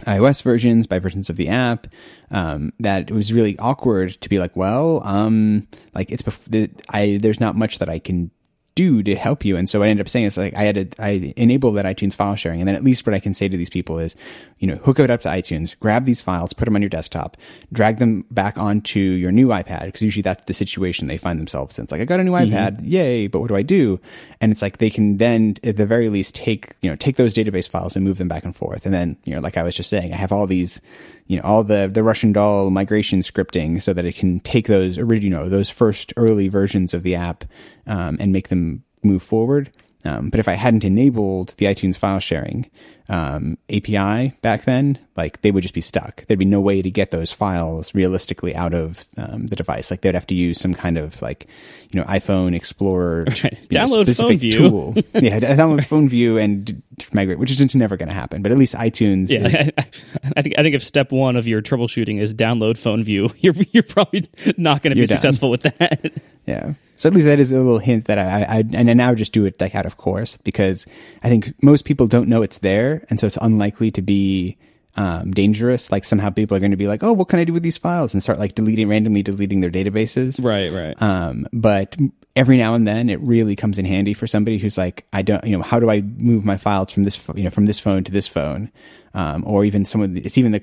iOS 0.00 0.42
versions, 0.42 0.86
by 0.86 0.98
versions 0.98 1.30
of 1.30 1.36
the 1.36 1.48
app, 1.48 1.86
um, 2.30 2.72
that 2.80 3.10
it 3.10 3.14
was 3.14 3.32
really 3.32 3.58
awkward 3.58 4.12
to 4.20 4.28
be 4.28 4.38
like, 4.38 4.56
well, 4.56 5.02
um, 5.06 5.66
like 5.94 6.10
it's, 6.10 6.22
bef- 6.22 6.70
I, 6.88 7.18
there's 7.20 7.40
not 7.40 7.56
much 7.56 7.78
that 7.78 7.88
I 7.88 7.98
can 7.98 8.30
do 8.74 9.02
to 9.02 9.14
help 9.14 9.44
you. 9.44 9.56
And 9.56 9.68
so 9.68 9.78
what 9.78 9.86
I 9.86 9.90
ended 9.90 10.06
up 10.06 10.08
saying 10.08 10.26
is 10.26 10.36
like 10.36 10.54
I 10.56 10.62
had 10.62 10.92
to, 10.92 11.02
I 11.02 11.32
enable 11.36 11.72
that 11.72 11.84
iTunes 11.84 12.14
file 12.14 12.36
sharing. 12.36 12.60
And 12.60 12.68
then 12.68 12.74
at 12.74 12.84
least 12.84 13.06
what 13.06 13.14
I 13.14 13.20
can 13.20 13.34
say 13.34 13.48
to 13.48 13.56
these 13.56 13.70
people 13.70 13.98
is, 13.98 14.16
you 14.58 14.66
know, 14.66 14.76
hook 14.76 14.98
it 14.98 15.10
up 15.10 15.20
to 15.22 15.28
iTunes, 15.28 15.78
grab 15.78 16.04
these 16.04 16.20
files, 16.20 16.52
put 16.52 16.64
them 16.64 16.76
on 16.76 16.82
your 16.82 16.88
desktop, 16.88 17.36
drag 17.72 17.98
them 17.98 18.24
back 18.30 18.56
onto 18.58 19.00
your 19.00 19.32
new 19.32 19.48
iPad. 19.48 19.92
Cause 19.92 20.02
usually 20.02 20.22
that's 20.22 20.44
the 20.46 20.54
situation 20.54 21.06
they 21.06 21.18
find 21.18 21.38
themselves 21.38 21.78
in. 21.78 21.84
It's 21.84 21.92
like, 21.92 22.00
I 22.00 22.04
got 22.04 22.20
a 22.20 22.24
new 22.24 22.32
mm-hmm. 22.32 22.54
iPad. 22.54 22.80
Yay. 22.82 23.26
But 23.26 23.40
what 23.40 23.48
do 23.48 23.56
I 23.56 23.62
do? 23.62 24.00
And 24.40 24.52
it's 24.52 24.62
like 24.62 24.78
they 24.78 24.90
can 24.90 25.18
then 25.18 25.56
at 25.64 25.76
the 25.76 25.86
very 25.86 26.08
least 26.08 26.34
take, 26.34 26.74
you 26.80 26.90
know, 26.90 26.96
take 26.96 27.16
those 27.16 27.34
database 27.34 27.68
files 27.68 27.96
and 27.96 28.04
move 28.04 28.18
them 28.18 28.28
back 28.28 28.44
and 28.44 28.56
forth. 28.56 28.86
And 28.86 28.94
then, 28.94 29.16
you 29.24 29.34
know, 29.34 29.40
like 29.40 29.56
I 29.56 29.62
was 29.62 29.74
just 29.74 29.90
saying, 29.90 30.12
I 30.12 30.16
have 30.16 30.32
all 30.32 30.46
these, 30.46 30.80
you 31.26 31.36
know, 31.36 31.42
all 31.42 31.64
the, 31.64 31.90
the 31.92 32.02
Russian 32.02 32.32
doll 32.32 32.70
migration 32.70 33.20
scripting 33.20 33.80
so 33.80 33.92
that 33.92 34.04
it 34.04 34.16
can 34.16 34.40
take 34.40 34.66
those, 34.66 34.96
you 34.96 35.30
know, 35.30 35.48
those 35.48 35.70
first 35.70 36.12
early 36.16 36.48
versions 36.48 36.94
of 36.94 37.02
the 37.02 37.14
app, 37.14 37.44
um, 37.86 38.16
and 38.20 38.32
make 38.32 38.48
them 38.48 38.84
move 39.02 39.22
forward. 39.22 39.70
Um, 40.04 40.30
but 40.30 40.40
if 40.40 40.48
I 40.48 40.54
hadn't 40.54 40.84
enabled 40.84 41.50
the 41.58 41.66
iTunes 41.66 41.96
file 41.96 42.18
sharing 42.18 42.68
um, 43.08 43.58
API 43.68 44.34
back 44.42 44.64
then, 44.64 44.98
like 45.16 45.42
they 45.42 45.50
would 45.50 45.62
just 45.62 45.74
be 45.74 45.80
stuck. 45.80 46.24
There'd 46.26 46.38
be 46.38 46.44
no 46.44 46.60
way 46.60 46.82
to 46.82 46.90
get 46.90 47.10
those 47.10 47.30
files 47.30 47.94
realistically 47.94 48.54
out 48.54 48.74
of 48.74 49.04
um, 49.16 49.46
the 49.46 49.56
device. 49.56 49.90
Like 49.90 50.00
they'd 50.00 50.14
have 50.14 50.26
to 50.28 50.34
use 50.34 50.58
some 50.58 50.74
kind 50.74 50.96
of 50.96 51.20
like, 51.20 51.46
you 51.90 52.00
know, 52.00 52.06
iPhone 52.06 52.54
Explorer 52.54 53.24
right. 53.44 53.68
download 53.68 54.06
know, 54.06 54.28
PhoneView 54.28 54.52
tool. 54.52 54.94
yeah, 55.22 55.38
download 55.40 55.80
PhoneView 55.80 56.42
and 56.42 56.82
migrate, 57.12 57.38
which 57.38 57.50
is 57.50 57.58
just 57.58 57.76
never 57.76 57.96
going 57.96 58.08
to 58.08 58.14
happen. 58.14 58.42
But 58.42 58.52
at 58.52 58.58
least 58.58 58.74
iTunes. 58.74 59.28
Yeah, 59.28 59.46
is, 59.46 59.70
I 60.36 60.42
think 60.42 60.58
I 60.58 60.62
think 60.62 60.74
if 60.74 60.82
step 60.82 61.12
one 61.12 61.36
of 61.36 61.46
your 61.46 61.60
troubleshooting 61.60 62.20
is 62.20 62.34
download 62.34 62.74
PhoneView, 62.74 63.34
you're 63.40 63.54
you're 63.72 63.82
probably 63.82 64.28
not 64.56 64.82
going 64.82 64.94
to 64.94 65.00
be 65.00 65.06
done. 65.06 65.18
successful 65.18 65.50
with 65.50 65.62
that. 65.62 66.12
Yeah. 66.46 66.74
So 66.96 67.08
at 67.08 67.14
least 67.14 67.26
that 67.26 67.40
is 67.40 67.50
a 67.50 67.56
little 67.56 67.78
hint 67.78 68.04
that 68.06 68.18
I, 68.18 68.42
I, 68.42 68.58
and 68.58 68.88
I 68.88 68.92
now 68.94 69.14
just 69.14 69.32
do 69.32 69.44
it 69.44 69.60
like 69.60 69.74
out 69.74 69.86
of 69.86 69.96
course 69.96 70.36
because 70.36 70.86
I 71.22 71.28
think 71.28 71.52
most 71.62 71.84
people 71.84 72.06
don't 72.06 72.28
know 72.28 72.42
it's 72.42 72.58
there, 72.58 73.04
and 73.10 73.18
so 73.18 73.26
it's 73.26 73.38
unlikely 73.40 73.90
to 73.92 74.02
be 74.02 74.56
um, 74.96 75.32
dangerous. 75.32 75.90
Like 75.90 76.04
somehow 76.04 76.30
people 76.30 76.56
are 76.56 76.60
going 76.60 76.70
to 76.70 76.76
be 76.76 76.86
like, 76.86 77.02
"Oh, 77.02 77.12
what 77.12 77.28
can 77.28 77.40
I 77.40 77.44
do 77.44 77.52
with 77.52 77.62
these 77.62 77.78
files?" 77.78 78.14
and 78.14 78.22
start 78.22 78.38
like 78.38 78.54
deleting 78.54 78.88
randomly 78.88 79.22
deleting 79.22 79.60
their 79.60 79.70
databases. 79.70 80.42
Right, 80.42 80.70
right. 80.72 81.00
Um, 81.02 81.46
but 81.52 81.96
every 82.36 82.56
now 82.56 82.74
and 82.74 82.86
then, 82.86 83.08
it 83.08 83.20
really 83.20 83.56
comes 83.56 83.78
in 83.78 83.84
handy 83.84 84.14
for 84.14 84.26
somebody 84.26 84.58
who's 84.58 84.78
like, 84.78 85.04
"I 85.12 85.22
don't, 85.22 85.42
you 85.44 85.56
know, 85.56 85.62
how 85.62 85.80
do 85.80 85.90
I 85.90 86.02
move 86.02 86.44
my 86.44 86.56
files 86.56 86.92
from 86.92 87.04
this, 87.04 87.28
you 87.34 87.44
know, 87.44 87.50
from 87.50 87.66
this 87.66 87.80
phone 87.80 88.04
to 88.04 88.12
this 88.12 88.28
phone?" 88.28 88.70
Um, 89.14 89.42
or 89.46 89.64
even 89.64 89.84
some 89.84 90.02
of 90.02 90.16
it's 90.16 90.38
even 90.38 90.52
the 90.52 90.62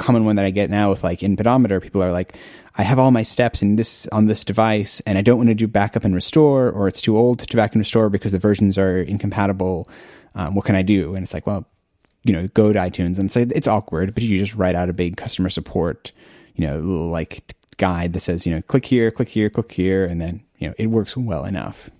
common 0.00 0.24
one 0.24 0.36
that 0.36 0.44
I 0.44 0.50
get 0.50 0.70
now 0.70 0.90
with 0.90 1.04
like 1.04 1.22
in 1.22 1.36
pedometer, 1.36 1.80
people 1.80 2.02
are 2.02 2.10
like, 2.10 2.36
I 2.76 2.82
have 2.82 2.98
all 2.98 3.10
my 3.10 3.22
steps 3.22 3.62
in 3.62 3.76
this 3.76 4.06
on 4.08 4.26
this 4.26 4.44
device 4.44 5.00
and 5.00 5.18
I 5.18 5.22
don't 5.22 5.36
want 5.36 5.50
to 5.50 5.54
do 5.54 5.68
backup 5.68 6.04
and 6.04 6.14
restore 6.14 6.70
or 6.70 6.88
it's 6.88 7.00
too 7.00 7.16
old 7.16 7.40
to 7.40 7.56
back 7.56 7.74
and 7.74 7.80
restore 7.80 8.08
because 8.08 8.32
the 8.32 8.38
versions 8.38 8.78
are 8.78 9.02
incompatible. 9.02 9.88
Um, 10.34 10.54
what 10.54 10.64
can 10.64 10.74
I 10.74 10.82
do? 10.82 11.14
And 11.14 11.22
it's 11.22 11.34
like, 11.34 11.46
well, 11.46 11.66
you 12.24 12.32
know, 12.32 12.48
go 12.48 12.72
to 12.72 12.78
iTunes 12.78 13.18
and 13.18 13.30
say 13.30 13.42
it's 13.42 13.68
awkward, 13.68 14.14
but 14.14 14.22
you 14.22 14.38
just 14.38 14.54
write 14.54 14.74
out 14.74 14.88
a 14.88 14.92
big 14.92 15.16
customer 15.16 15.48
support, 15.48 16.12
you 16.54 16.66
know, 16.66 16.78
little 16.78 17.08
like 17.08 17.54
guide 17.76 18.12
that 18.14 18.20
says, 18.20 18.46
you 18.46 18.54
know, 18.54 18.62
click 18.62 18.86
here, 18.86 19.10
click 19.10 19.28
here, 19.28 19.50
click 19.50 19.72
here, 19.72 20.04
and 20.04 20.20
then, 20.20 20.42
you 20.58 20.68
know, 20.68 20.74
it 20.78 20.86
works 20.86 21.16
well 21.16 21.44
enough. 21.44 21.90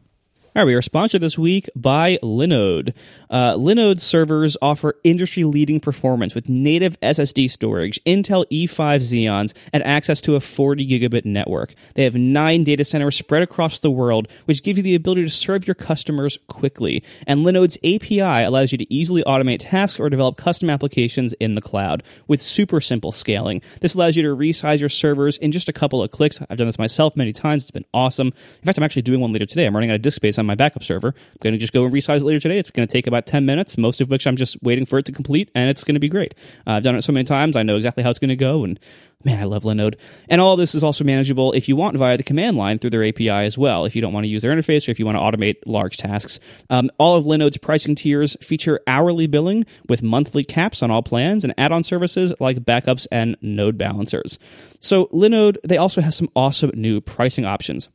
All 0.52 0.62
right, 0.62 0.66
we 0.66 0.74
are 0.74 0.82
sponsored 0.82 1.20
this 1.20 1.38
week 1.38 1.70
by 1.76 2.18
Linode. 2.24 2.92
Uh, 3.30 3.52
Linode 3.52 4.00
servers 4.00 4.56
offer 4.60 4.96
industry 5.04 5.44
leading 5.44 5.78
performance 5.78 6.34
with 6.34 6.48
native 6.48 6.98
SSD 7.02 7.48
storage, 7.48 8.02
Intel 8.04 8.44
E5 8.50 8.96
Xeons, 8.96 9.54
and 9.72 9.80
access 9.84 10.20
to 10.22 10.34
a 10.34 10.40
40 10.40 10.88
gigabit 10.88 11.24
network. 11.24 11.74
They 11.94 12.02
have 12.02 12.16
nine 12.16 12.64
data 12.64 12.84
centers 12.84 13.14
spread 13.14 13.42
across 13.42 13.78
the 13.78 13.92
world, 13.92 14.26
which 14.46 14.64
give 14.64 14.76
you 14.76 14.82
the 14.82 14.96
ability 14.96 15.22
to 15.22 15.30
serve 15.30 15.68
your 15.68 15.76
customers 15.76 16.36
quickly. 16.48 17.04
And 17.28 17.46
Linode's 17.46 17.78
API 17.84 18.44
allows 18.44 18.72
you 18.72 18.78
to 18.78 18.92
easily 18.92 19.22
automate 19.22 19.58
tasks 19.60 20.00
or 20.00 20.10
develop 20.10 20.36
custom 20.36 20.68
applications 20.68 21.32
in 21.34 21.54
the 21.54 21.62
cloud 21.62 22.02
with 22.26 22.42
super 22.42 22.80
simple 22.80 23.12
scaling. 23.12 23.62
This 23.82 23.94
allows 23.94 24.16
you 24.16 24.24
to 24.24 24.34
resize 24.34 24.80
your 24.80 24.88
servers 24.88 25.38
in 25.38 25.52
just 25.52 25.68
a 25.68 25.72
couple 25.72 26.02
of 26.02 26.10
clicks. 26.10 26.40
I've 26.50 26.58
done 26.58 26.66
this 26.66 26.76
myself 26.76 27.14
many 27.14 27.32
times. 27.32 27.62
It's 27.62 27.70
been 27.70 27.86
awesome. 27.94 28.26
In 28.58 28.66
fact, 28.66 28.78
I'm 28.78 28.84
actually 28.84 29.02
doing 29.02 29.20
one 29.20 29.32
later 29.32 29.46
today. 29.46 29.64
I'm 29.64 29.76
running 29.76 29.92
out 29.92 29.94
of 29.94 30.02
disk 30.02 30.16
space 30.16 30.39
on 30.40 30.46
my 30.46 30.54
backup 30.54 30.82
server. 30.82 31.08
I'm 31.08 31.38
going 31.40 31.52
to 31.52 31.58
just 31.58 31.72
go 31.72 31.84
and 31.84 31.92
resize 31.92 32.20
it 32.20 32.24
later 32.24 32.40
today. 32.40 32.58
It's 32.58 32.70
going 32.70 32.86
to 32.86 32.92
take 32.92 33.06
about 33.06 33.26
10 33.26 33.46
minutes, 33.46 33.78
most 33.78 34.00
of 34.00 34.10
which 34.10 34.26
I'm 34.26 34.36
just 34.36 34.60
waiting 34.62 34.86
for 34.86 34.98
it 34.98 35.06
to 35.06 35.12
complete, 35.12 35.50
and 35.54 35.68
it's 35.68 35.84
going 35.84 35.94
to 35.94 36.00
be 36.00 36.08
great. 36.08 36.34
Uh, 36.66 36.72
I've 36.72 36.82
done 36.82 36.96
it 36.96 37.02
so 37.02 37.12
many 37.12 37.24
times, 37.24 37.56
I 37.56 37.62
know 37.62 37.76
exactly 37.76 38.02
how 38.02 38.10
it's 38.10 38.18
going 38.18 38.30
to 38.30 38.36
go, 38.36 38.64
and 38.64 38.80
man, 39.24 39.38
I 39.38 39.44
love 39.44 39.64
Linode. 39.64 39.96
And 40.28 40.40
all 40.40 40.56
this 40.56 40.74
is 40.74 40.82
also 40.82 41.04
manageable 41.04 41.52
if 41.52 41.68
you 41.68 41.76
want 41.76 41.96
via 41.96 42.16
the 42.16 42.22
command 42.22 42.56
line 42.56 42.78
through 42.78 42.90
their 42.90 43.04
API 43.04 43.28
as 43.28 43.58
well, 43.58 43.84
if 43.84 43.94
you 43.94 44.02
don't 44.02 44.12
want 44.12 44.24
to 44.24 44.28
use 44.28 44.42
their 44.42 44.54
interface 44.54 44.88
or 44.88 44.90
if 44.90 44.98
you 44.98 45.06
want 45.06 45.16
to 45.16 45.22
automate 45.22 45.56
large 45.66 45.96
tasks. 45.96 46.40
Um, 46.70 46.90
all 46.98 47.16
of 47.16 47.24
Linode's 47.24 47.58
pricing 47.58 47.94
tiers 47.94 48.36
feature 48.40 48.80
hourly 48.86 49.26
billing 49.26 49.66
with 49.88 50.02
monthly 50.02 50.44
caps 50.44 50.82
on 50.82 50.90
all 50.90 51.02
plans 51.02 51.44
and 51.44 51.54
add 51.58 51.72
on 51.72 51.84
services 51.84 52.32
like 52.40 52.58
backups 52.60 53.06
and 53.12 53.36
node 53.42 53.76
balancers. 53.76 54.38
So, 54.80 55.06
Linode, 55.06 55.58
they 55.62 55.76
also 55.76 56.00
have 56.00 56.14
some 56.14 56.30
awesome 56.34 56.70
new 56.74 57.00
pricing 57.00 57.44
options 57.44 57.88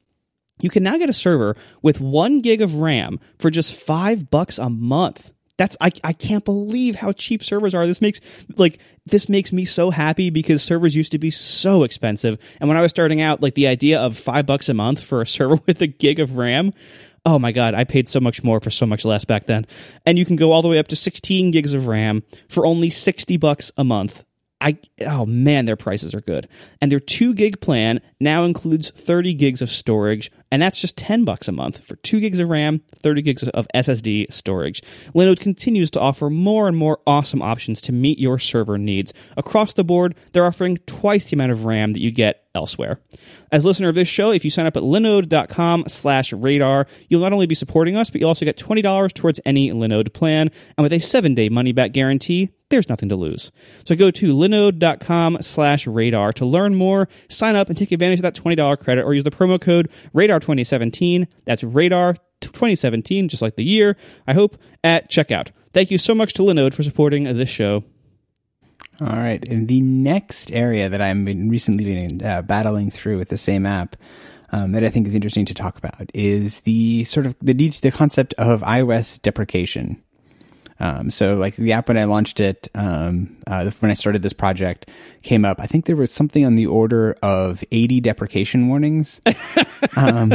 you 0.59 0.69
can 0.69 0.83
now 0.83 0.97
get 0.97 1.09
a 1.09 1.13
server 1.13 1.55
with 1.81 1.99
one 1.99 2.41
gig 2.41 2.61
of 2.61 2.75
RAM 2.75 3.19
for 3.39 3.49
just 3.49 3.75
five 3.75 4.29
bucks 4.29 4.57
a 4.57 4.69
month. 4.69 5.31
That's 5.57 5.77
I, 5.79 5.91
I 6.03 6.13
can't 6.13 6.43
believe 6.43 6.95
how 6.95 7.13
cheap 7.13 7.43
servers 7.43 7.73
are. 7.73 7.87
This 7.87 8.01
makes 8.01 8.19
like 8.57 8.79
this 9.05 9.29
makes 9.29 9.53
me 9.53 9.63
so 9.65 9.89
happy 9.89 10.29
because 10.29 10.61
servers 10.61 10.95
used 10.95 11.13
to 11.13 11.19
be 11.19 11.31
so 11.31 11.83
expensive. 11.83 12.37
And 12.59 12.67
when 12.67 12.77
I 12.77 12.81
was 12.81 12.91
starting 12.91 13.21
out, 13.21 13.41
like 13.41 13.55
the 13.55 13.67
idea 13.67 13.99
of 13.99 14.17
five 14.17 14.45
bucks 14.45 14.67
a 14.67 14.73
month 14.73 15.01
for 15.01 15.21
a 15.21 15.27
server 15.27 15.59
with 15.65 15.81
a 15.81 15.87
gig 15.87 16.19
of 16.19 16.35
RAM, 16.35 16.73
oh 17.25 17.39
my 17.39 17.51
god, 17.51 17.73
I 17.73 17.85
paid 17.85 18.09
so 18.09 18.19
much 18.19 18.43
more 18.43 18.59
for 18.59 18.69
so 18.69 18.85
much 18.85 19.05
less 19.05 19.25
back 19.25 19.45
then. 19.45 19.65
And 20.05 20.17
you 20.17 20.25
can 20.25 20.35
go 20.35 20.51
all 20.51 20.61
the 20.61 20.67
way 20.67 20.79
up 20.79 20.89
to 20.89 20.95
16 20.95 21.51
gigs 21.51 21.73
of 21.73 21.87
RAM 21.87 22.23
for 22.49 22.65
only 22.65 22.89
60 22.89 23.37
bucks 23.37 23.71
a 23.77 23.83
month. 23.83 24.23
I 24.61 24.77
oh 25.05 25.25
man, 25.25 25.65
their 25.65 25.75
prices 25.75 26.13
are 26.13 26.21
good. 26.21 26.47
And 26.81 26.91
their 26.91 26.99
2 26.99 27.33
gig 27.33 27.61
plan 27.61 28.01
now 28.19 28.43
includes 28.43 28.89
30 28.89 29.33
gigs 29.33 29.61
of 29.61 29.69
storage, 29.69 30.31
and 30.51 30.61
that's 30.61 30.79
just 30.79 30.97
10 30.97 31.25
bucks 31.25 31.47
a 31.47 31.51
month 31.51 31.85
for 31.85 31.95
2 31.97 32.19
gigs 32.19 32.39
of 32.39 32.49
RAM, 32.49 32.81
30 33.01 33.21
gigs 33.21 33.43
of 33.43 33.67
SSD 33.73 34.31
storage. 34.31 34.81
Linode 35.13 35.39
continues 35.39 35.91
to 35.91 35.99
offer 35.99 36.29
more 36.29 36.67
and 36.67 36.77
more 36.77 36.99
awesome 37.07 37.41
options 37.41 37.81
to 37.81 37.91
meet 37.91 38.19
your 38.19 38.39
server 38.39 38.77
needs. 38.77 39.13
Across 39.37 39.73
the 39.73 39.83
board, 39.83 40.15
they're 40.31 40.45
offering 40.45 40.77
twice 40.85 41.29
the 41.29 41.35
amount 41.35 41.51
of 41.51 41.65
RAM 41.65 41.93
that 41.93 42.01
you 42.01 42.11
get 42.11 42.45
elsewhere. 42.55 42.99
As 43.51 43.65
a 43.65 43.67
listener 43.67 43.89
of 43.89 43.95
this 43.95 44.07
show, 44.07 44.31
if 44.31 44.45
you 44.45 44.51
sign 44.51 44.65
up 44.65 44.77
at 44.77 44.83
linode.com 44.83 45.85
slash 45.87 46.33
radar, 46.33 46.87
you'll 47.09 47.21
not 47.21 47.33
only 47.33 47.45
be 47.45 47.55
supporting 47.55 47.95
us, 47.95 48.09
but 48.09 48.21
you'll 48.21 48.29
also 48.29 48.45
get 48.45 48.57
$20 48.57 49.13
towards 49.13 49.39
any 49.45 49.71
Linode 49.71 50.13
plan. 50.13 50.49
And 50.77 50.83
with 50.83 50.93
a 50.93 50.99
seven-day 50.99 51.49
money-back 51.49 51.91
guarantee, 51.91 52.49
there's 52.69 52.89
nothing 52.89 53.09
to 53.09 53.15
lose. 53.15 53.51
So 53.85 53.95
go 53.95 54.09
to 54.09 54.33
linode.com 54.33 55.37
slash 55.41 55.85
radar 55.85 56.33
to 56.33 56.45
learn 56.45 56.73
more, 56.75 57.07
sign 57.29 57.55
up, 57.55 57.69
and 57.69 57.77
take 57.77 57.91
advantage 57.91 58.19
of 58.19 58.23
that 58.23 58.35
$20 58.35 58.79
credit, 58.79 59.03
or 59.03 59.13
use 59.13 59.23
the 59.23 59.31
promo 59.31 59.61
code 59.61 59.89
radar2017. 60.39 61.27
That's 61.45 61.63
radar 61.63 62.15
2017, 62.41 63.29
just 63.29 63.41
like 63.41 63.55
the 63.55 63.63
year, 63.63 63.97
I 64.27 64.33
hope, 64.33 64.57
at 64.83 65.09
checkout. 65.09 65.49
Thank 65.73 65.91
you 65.91 65.97
so 65.97 66.15
much 66.15 66.33
to 66.33 66.41
Linode 66.41 66.73
for 66.73 66.83
supporting 66.83 67.23
this 67.23 67.49
show. 67.49 67.83
All 69.01 69.07
right. 69.07 69.45
And 69.47 69.67
the 69.67 69.81
next 69.81 70.51
area 70.51 70.87
that 70.87 71.01
I've 71.01 71.25
been 71.25 71.49
recently 71.49 71.83
been 71.83 72.25
uh, 72.25 72.41
battling 72.43 72.91
through 72.91 73.17
with 73.17 73.29
the 73.29 73.37
same 73.37 73.65
app 73.65 73.97
um, 74.51 74.71
that 74.71 74.83
I 74.83 74.89
think 74.89 75.07
is 75.07 75.15
interesting 75.15 75.45
to 75.47 75.53
talk 75.53 75.77
about 75.77 76.09
is 76.13 76.61
the 76.61 77.03
sort 77.03 77.25
of 77.25 77.35
the 77.39 77.53
the 77.53 77.91
concept 77.91 78.33
of 78.35 78.61
iOS 78.61 79.21
deprecation. 79.21 80.01
Um, 80.79 81.09
so 81.09 81.35
like 81.35 81.55
the 81.55 81.71
app 81.71 81.87
when 81.87 81.97
I 81.97 82.03
launched 82.03 82.39
it, 82.39 82.67
um, 82.75 83.37
uh, 83.47 83.69
when 83.79 83.91
I 83.91 83.93
started 83.93 84.21
this 84.21 84.33
project 84.33 84.89
came 85.21 85.45
up, 85.45 85.59
I 85.59 85.67
think 85.67 85.85
there 85.85 85.95
was 85.95 86.11
something 86.11 86.45
on 86.45 86.55
the 86.55 86.65
order 86.65 87.15
of 87.21 87.63
80 87.71 88.01
deprecation 88.01 88.67
warnings, 88.67 89.21
um, 89.95 90.33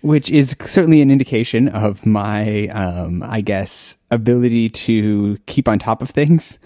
which 0.00 0.28
is 0.30 0.56
certainly 0.60 1.02
an 1.02 1.10
indication 1.10 1.68
of 1.68 2.04
my, 2.04 2.66
um, 2.68 3.22
I 3.22 3.40
guess, 3.42 3.96
ability 4.10 4.70
to 4.70 5.38
keep 5.46 5.68
on 5.68 5.78
top 5.78 6.02
of 6.02 6.10
things. 6.10 6.58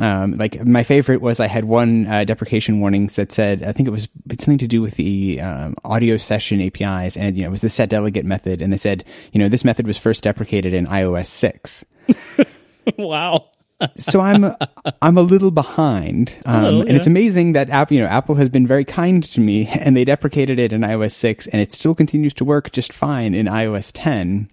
Um, 0.00 0.36
like 0.36 0.64
my 0.64 0.82
favorite 0.82 1.20
was 1.20 1.38
I 1.38 1.46
had 1.46 1.64
one 1.64 2.06
uh, 2.06 2.24
deprecation 2.24 2.80
warning 2.80 3.06
that 3.14 3.30
said 3.30 3.62
I 3.62 3.70
think 3.70 3.86
it 3.86 3.92
was 3.92 4.08
something 4.28 4.58
to 4.58 4.66
do 4.66 4.82
with 4.82 4.96
the 4.96 5.40
um, 5.40 5.76
audio 5.84 6.16
session 6.16 6.60
APIs, 6.60 7.16
and 7.16 7.36
you 7.36 7.42
know 7.42 7.48
it 7.48 7.50
was 7.52 7.60
the 7.60 7.70
set 7.70 7.88
delegate 7.88 8.24
method, 8.24 8.60
and 8.60 8.72
they 8.72 8.78
said 8.78 9.04
you 9.32 9.38
know 9.38 9.48
this 9.48 9.64
method 9.64 9.86
was 9.86 9.96
first 9.96 10.24
deprecated 10.24 10.74
in 10.74 10.86
iOS 10.86 11.26
six. 11.26 11.84
wow. 12.98 13.48
so 13.96 14.20
I'm 14.20 14.54
I'm 15.02 15.18
a 15.18 15.22
little 15.22 15.50
behind, 15.50 16.34
um, 16.46 16.64
oh, 16.64 16.80
and 16.80 16.96
it's 16.96 17.06
amazing 17.06 17.52
that 17.52 17.68
Apple 17.68 17.96
you 17.96 18.02
know 18.02 18.08
Apple 18.08 18.36
has 18.36 18.48
been 18.48 18.66
very 18.66 18.84
kind 18.84 19.22
to 19.24 19.40
me, 19.40 19.66
and 19.68 19.96
they 19.96 20.04
deprecated 20.04 20.58
it 20.58 20.72
in 20.72 20.80
iOS 20.80 21.12
six, 21.12 21.46
and 21.46 21.60
it 21.60 21.72
still 21.72 21.94
continues 21.94 22.32
to 22.34 22.44
work 22.44 22.72
just 22.72 22.92
fine 22.92 23.34
in 23.34 23.46
iOS 23.46 23.90
ten. 23.94 24.48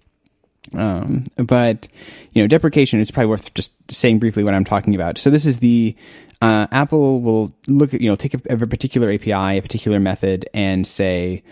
Um, 0.74 1.24
but 1.36 1.88
you 2.32 2.42
know, 2.42 2.46
deprecation 2.46 3.00
is 3.00 3.10
probably 3.10 3.28
worth 3.28 3.54
just 3.54 3.72
saying 3.90 4.18
briefly 4.18 4.44
what 4.44 4.54
I'm 4.54 4.64
talking 4.64 4.94
about. 4.94 5.18
So 5.18 5.30
this 5.30 5.46
is 5.46 5.58
the 5.58 5.96
uh, 6.40 6.66
Apple 6.72 7.20
will 7.20 7.54
look 7.66 7.94
at 7.94 8.00
you 8.00 8.10
know 8.10 8.16
take 8.16 8.34
a, 8.34 8.40
a, 8.50 8.66
particular 8.66 9.10
API, 9.10 9.58
a 9.58 9.62
particular 9.62 10.00
method, 10.00 10.48
and 10.52 10.86
say, 10.86 11.42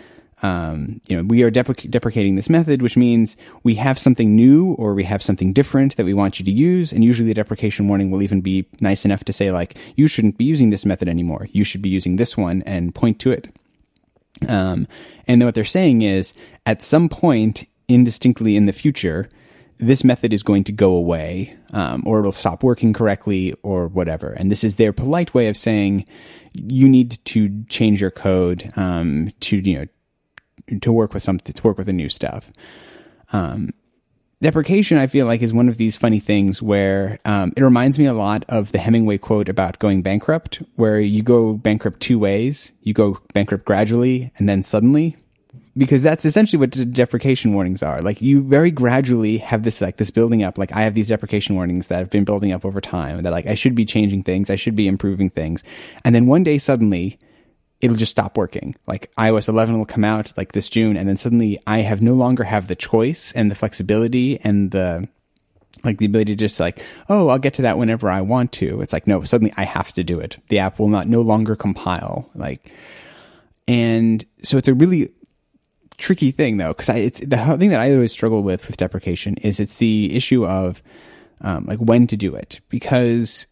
um, 0.43 1.01
you 1.07 1.17
know, 1.17 1.23
we 1.23 1.43
are 1.43 1.51
deprec- 1.51 1.89
deprecating 1.89 2.35
this 2.35 2.51
method, 2.51 2.83
which 2.83 2.97
means 2.97 3.37
we 3.63 3.77
have 3.77 3.99
something 3.99 4.35
new 4.35 4.73
or 4.73 4.93
we 4.93 5.05
have 5.05 5.23
something 5.23 5.53
different 5.53 5.97
that 5.97 6.05
we 6.05 6.15
want 6.15 6.39
you 6.39 6.45
to 6.45 6.51
use. 6.51 6.93
And 6.93 7.05
usually 7.05 7.29
the 7.29 7.35
deprecation 7.35 7.87
warning 7.87 8.11
will 8.11 8.23
even 8.23 8.41
be 8.41 8.67
nice 8.81 9.05
enough 9.05 9.25
to 9.25 9.33
say 9.33 9.53
like, 9.53 9.77
you 9.95 10.09
shouldn't 10.09 10.39
be 10.39 10.45
using 10.45 10.71
this 10.71 10.85
method 10.85 11.09
anymore. 11.09 11.49
You 11.53 11.63
should 11.63 11.81
be 11.81 11.89
using 11.89 12.17
this 12.17 12.37
one 12.37 12.63
and 12.63 12.95
point 12.95 13.21
to 13.21 13.31
it. 13.31 13.55
Um, 14.49 14.89
and 15.29 15.41
then 15.41 15.47
what 15.47 15.55
they're 15.55 15.65
saying 15.65 16.03
is 16.03 16.35
at 16.67 16.83
some 16.83 17.09
point 17.09 17.69
indistinctly 17.87 18.57
in 18.57 18.67
the 18.67 18.73
future, 18.73 19.29
this 19.79 20.05
method 20.05 20.33
is 20.33 20.43
going 20.43 20.65
to 20.65 20.73
go 20.73 20.95
away, 20.95 21.57
um, 21.71 22.03
or 22.07 22.21
it'll 22.21 22.33
stop 22.33 22.63
working 22.63 22.93
correctly, 22.93 23.53
or 23.63 23.89
whatever. 23.89 24.33
And 24.33 24.51
this 24.51 24.63
is 24.63 24.77
their 24.77 24.93
polite 24.93 25.35
way 25.35 25.49
of 25.49 25.57
saying 25.57 26.07
you 26.53 26.89
need 26.89 27.19
to 27.27 27.65
change 27.69 28.01
your 28.01 28.11
code 28.11 28.73
um, 28.77 29.33
to 29.41 29.57
you 29.57 29.79
know 29.79 29.87
to 30.81 30.93
work 30.93 31.15
with 31.15 31.23
something 31.23 31.53
to 31.53 31.63
work 31.63 31.79
with 31.79 31.87
the 31.87 31.93
new 31.93 32.09
stuff. 32.09 32.51
Um, 33.33 33.73
deprecation, 34.43 34.99
I 34.99 35.07
feel 35.07 35.27
like, 35.27 35.41
is 35.41 35.55
one 35.55 35.69
of 35.69 35.79
these 35.79 35.97
funny 35.97 36.21
things 36.21 36.61
where 36.61 37.19
um, 37.25 37.53
it 37.57 37.63
reminds 37.63 37.99
me 37.99 38.07
a 38.07 38.13
lot 38.13 38.45
of 38.49 38.73
the 38.73 38.79
Hemingway 38.79 39.19
quote 39.19 39.49
about 39.49 39.79
going 39.79 40.03
bankrupt, 40.03 40.63
where 40.77 41.01
you 41.01 41.23
go 41.23 41.55
bankrupt 41.55 42.01
two 42.01 42.19
ways. 42.19 42.73
You 42.83 42.93
go 42.93 43.21
bankrupt 43.33 43.65
gradually 43.65 44.33
and 44.39 44.49
then 44.49 44.65
suddenly, 44.65 45.17
because 45.77 46.03
that's 46.03 46.25
essentially 46.25 46.59
what 46.59 46.93
deprecation 46.93 47.55
warnings 47.55 47.83
are. 47.83 48.03
Like 48.03 48.21
you 48.21 48.43
very 48.43 48.71
gradually 48.71 49.39
have 49.39 49.63
this 49.63 49.81
like 49.81 49.97
this 49.97 50.11
building 50.11 50.43
up. 50.43 50.59
Like 50.59 50.73
I 50.73 50.83
have 50.83 50.95
these 50.95 51.09
deprecation 51.09 51.55
warnings 51.55 51.87
that 51.87 51.99
have 51.99 52.11
been 52.11 52.25
building 52.25 52.53
up 52.53 52.65
over 52.65 52.81
time. 52.81 53.23
That 53.23 53.33
like 53.33 53.47
I 53.47 53.55
should 53.55 53.75
be 53.75 53.85
changing 53.85 54.25
things, 54.25 54.51
I 54.51 54.57
should 54.57 54.77
be 54.77 54.87
improving 54.87 55.31
things, 55.31 55.63
and 56.05 56.15
then 56.15 56.27
one 56.27 56.43
day 56.43 56.59
suddenly 56.59 57.19
it'll 57.83 57.97
just 57.97 58.13
stop 58.13 58.37
working. 58.39 58.77
Like 58.87 59.13
iOS 59.17 59.49
11 59.49 59.77
will 59.77 59.85
come 59.85 60.05
out 60.05 60.33
like 60.37 60.53
this 60.53 60.69
June, 60.69 60.97
and 60.97 61.09
then 61.09 61.17
suddenly 61.17 61.59
I 61.67 61.81
have 61.81 62.01
no 62.01 62.15
longer 62.15 62.45
have 62.45 62.69
the 62.69 62.77
choice 62.77 63.33
and 63.33 63.51
the 63.51 63.57
flexibility 63.57 64.41
and 64.41 64.71
the 64.71 65.09
like 65.85 65.99
the 65.99 66.07
ability 66.07 66.33
to 66.33 66.37
just 66.37 66.61
like, 66.61 66.83
oh, 67.09 67.29
I'll 67.29 67.39
get 67.39 67.55
to 67.55 67.63
that 67.63 67.79
whenever 67.79 68.09
I 68.09 68.21
want 68.21 68.53
to. 68.53 68.81
It's 68.81 68.93
like 68.93 69.07
no, 69.07 69.25
suddenly 69.25 69.53
I 69.57 69.65
have 69.65 69.93
to 69.95 70.05
do 70.05 70.21
it. 70.21 70.39
The 70.49 70.61
app 70.61 70.79
will 70.79 70.89
not 70.89 71.09
no 71.09 71.21
longer 71.21 71.57
compile. 71.57 72.31
Like, 72.35 72.71
and 73.67 74.25
so 74.43 74.57
it's 74.57 74.69
a 74.69 74.75
really 74.75 75.11
tricky 75.99 76.31
thing 76.31 76.57
though, 76.57 76.69
because 76.69 76.89
I 76.89 76.99
it's 76.99 77.21
the 77.21 77.57
thing 77.59 77.71
that 77.71 77.81
I 77.81 77.93
always 77.93 78.13
struggle 78.13 78.45
with 78.45 78.69
with 78.69 78.77
deprecation 78.77 79.35
is 79.39 79.59
it's 79.59 79.77
the 79.77 80.15
issue 80.15 80.47
of 80.47 80.83
um, 81.41 81.67
like 81.67 81.81
when 81.81 82.07
to 82.07 82.17
do 82.17 82.35
it 82.37 82.61
because 82.69 83.47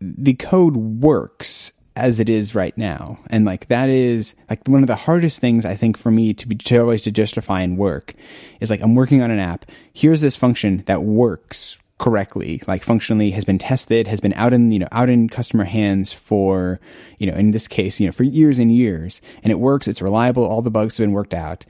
the 0.00 0.34
code 0.34 0.76
works 0.76 1.72
as 1.94 2.20
it 2.20 2.28
is 2.28 2.54
right 2.54 2.76
now, 2.78 3.18
and 3.28 3.44
like 3.44 3.68
that 3.68 3.88
is 3.88 4.34
like 4.48 4.66
one 4.66 4.82
of 4.82 4.86
the 4.86 4.96
hardest 4.96 5.40
things 5.40 5.64
I 5.64 5.74
think 5.74 5.98
for 5.98 6.10
me 6.10 6.32
to 6.34 6.48
be 6.48 6.56
to 6.56 6.78
always 6.78 7.02
to 7.02 7.10
justify 7.10 7.60
and 7.60 7.76
work 7.76 8.14
is 8.60 8.70
like 8.70 8.80
I'm 8.82 8.94
working 8.94 9.22
on 9.22 9.30
an 9.30 9.38
app. 9.38 9.66
Here's 9.92 10.20
this 10.20 10.36
function 10.36 10.84
that 10.86 11.02
works 11.04 11.78
correctly, 12.02 12.60
like 12.66 12.82
functionally 12.82 13.30
has 13.30 13.44
been 13.44 13.58
tested, 13.58 14.08
has 14.08 14.20
been 14.20 14.32
out 14.34 14.52
in, 14.52 14.72
you 14.72 14.78
know, 14.80 14.88
out 14.90 15.08
in 15.08 15.28
customer 15.28 15.62
hands 15.62 16.12
for, 16.12 16.80
you 17.18 17.30
know, 17.30 17.36
in 17.36 17.52
this 17.52 17.68
case, 17.68 18.00
you 18.00 18.06
know, 18.06 18.12
for 18.12 18.24
years 18.24 18.58
and 18.58 18.74
years. 18.74 19.22
And 19.44 19.52
it 19.52 19.60
works, 19.60 19.86
it's 19.86 20.02
reliable, 20.02 20.44
all 20.44 20.62
the 20.62 20.70
bugs 20.70 20.98
have 20.98 21.04
been 21.04 21.12
worked 21.12 21.32
out. 21.32 21.64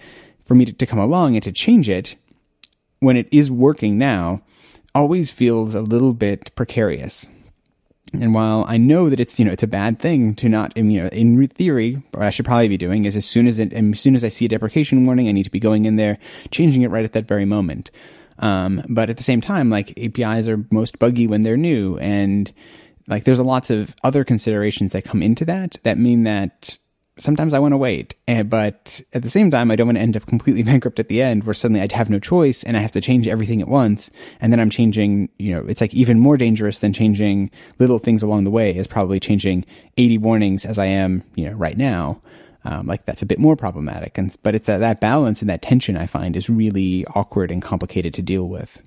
For 0.47 0.55
me 0.55 0.65
to, 0.65 0.73
to 0.73 0.87
come 0.87 0.99
along 0.99 1.35
and 1.35 1.43
to 1.43 1.53
change 1.53 1.91
it 1.91 2.15
when 3.01 3.17
it 3.17 3.29
is 3.31 3.51
working 3.51 3.99
now 3.99 4.41
always 4.95 5.31
feels 5.31 5.75
a 5.75 5.83
little 5.83 6.15
bit 6.15 6.55
precarious. 6.55 7.29
And 8.13 8.35
while 8.35 8.65
I 8.69 8.77
know 8.77 9.09
that 9.09 9.21
it's 9.21 9.39
you 9.39 9.45
know 9.45 9.53
it's 9.53 9.63
a 9.63 9.69
bad 9.69 9.99
thing 9.99 10.35
to 10.37 10.49
not 10.49 10.77
you 10.77 11.03
know 11.03 11.09
in 11.09 11.47
theory 11.49 12.03
what 12.13 12.25
I 12.25 12.31
should 12.31 12.45
probably 12.45 12.69
be 12.69 12.77
doing 12.77 13.05
is 13.05 13.17
as 13.17 13.25
soon 13.25 13.47
as 13.47 13.59
it 13.59 13.73
as 13.73 14.01
soon 14.01 14.15
as 14.15 14.23
I 14.23 14.29
see 14.29 14.45
a 14.45 14.49
deprecation 14.49 15.05
warning 15.05 15.29
I 15.29 15.33
need 15.33 15.45
to 15.45 15.51
be 15.51 15.61
going 15.61 15.87
in 15.87 15.97
there 15.97 16.19
changing 16.51 16.83
it 16.83 16.91
right 16.91 17.05
at 17.05 17.13
that 17.13 17.27
very 17.27 17.45
moment. 17.45 17.91
Um, 18.39 18.83
but 18.89 19.09
at 19.09 19.19
the 19.19 19.23
same 19.23 19.41
time, 19.41 19.71
like 19.71 19.99
APIs 19.99 20.49
are 20.49 20.65
most 20.71 20.99
buggy 20.99 21.27
when 21.27 21.43
they're 21.43 21.57
new, 21.57 21.97
and 21.99 22.53
like 23.07 23.25
there's 23.25 23.39
a 23.39 23.45
lots 23.45 23.71
of 23.71 23.95
other 24.03 24.25
considerations 24.25 24.93
that 24.93 25.05
come 25.05 25.23
into 25.23 25.45
that 25.45 25.77
that 25.85 25.97
mean 25.97 26.25
that 26.25 26.77
sometimes 27.19 27.55
I 27.55 27.59
want 27.59 27.73
to 27.73 27.77
wait, 27.77 28.15
and, 28.27 28.39
eh, 28.39 28.43
but 28.43 29.01
at 29.13 29.23
the 29.23 29.31
same 29.31 29.51
time, 29.51 29.71
I 29.71 29.77
don't 29.77 29.87
want 29.87 29.99
to 29.99 30.03
end 30.03 30.17
up 30.17 30.27
completely 30.27 30.63
bankrupt 30.71 30.99
at 30.99 31.09
the 31.09 31.23
end, 31.23 31.45
where 31.45 31.55
suddenly 31.55 31.81
I'd 31.81 31.93
have 31.93 32.11
no 32.11 32.19
choice 32.19 32.63
and 32.63 32.77
I 32.77 32.81
have 32.81 32.93
to 32.93 33.01
change 33.01 33.29
everything 33.29 33.61
at 33.61 33.69
once, 33.69 34.11
and 34.41 34.53
then 34.53 34.61
I'm 34.61 34.71
changing. 34.71 35.29
You 35.39 35.55
know, 35.55 35.67
it's 35.67 35.81
like 35.81 35.95
even 35.95 36.19
more 36.19 36.37
dangerous 36.37 36.79
than 36.79 36.93
changing 36.93 37.51
little 37.79 37.99
things 37.99 38.23
along 38.23 38.45
the 38.45 38.51
way 38.51 38.75
is 38.75 38.87
probably 38.87 39.21
changing 39.21 39.65
80 39.97 40.19
warnings 40.19 40.65
as 40.65 40.79
I 40.79 40.87
am, 40.87 41.25
you 41.35 41.47
know, 41.47 41.53
right 41.53 41.77
now 41.77 42.21
um, 42.65 42.87
like 42.87 43.05
that's 43.07 43.23
a 43.23 43.27
bit 43.27 43.39
more 43.39 43.57
problematic. 43.57 44.19
And 44.19 44.35
but 44.43 44.55
it's 44.55 44.67
that, 44.67 44.79
that 44.79 45.01
balance 45.01 45.41
and 45.41 45.51
that 45.51 45.63
tension 45.63 45.97
I 45.97 46.07
find 46.07 46.37
is 46.37 46.49
really 46.49 47.05
awkward 47.15 47.51
and 47.51 47.61
complicated 47.61 48.15
to 48.15 48.23
deal 48.23 48.49
with. 48.49 48.81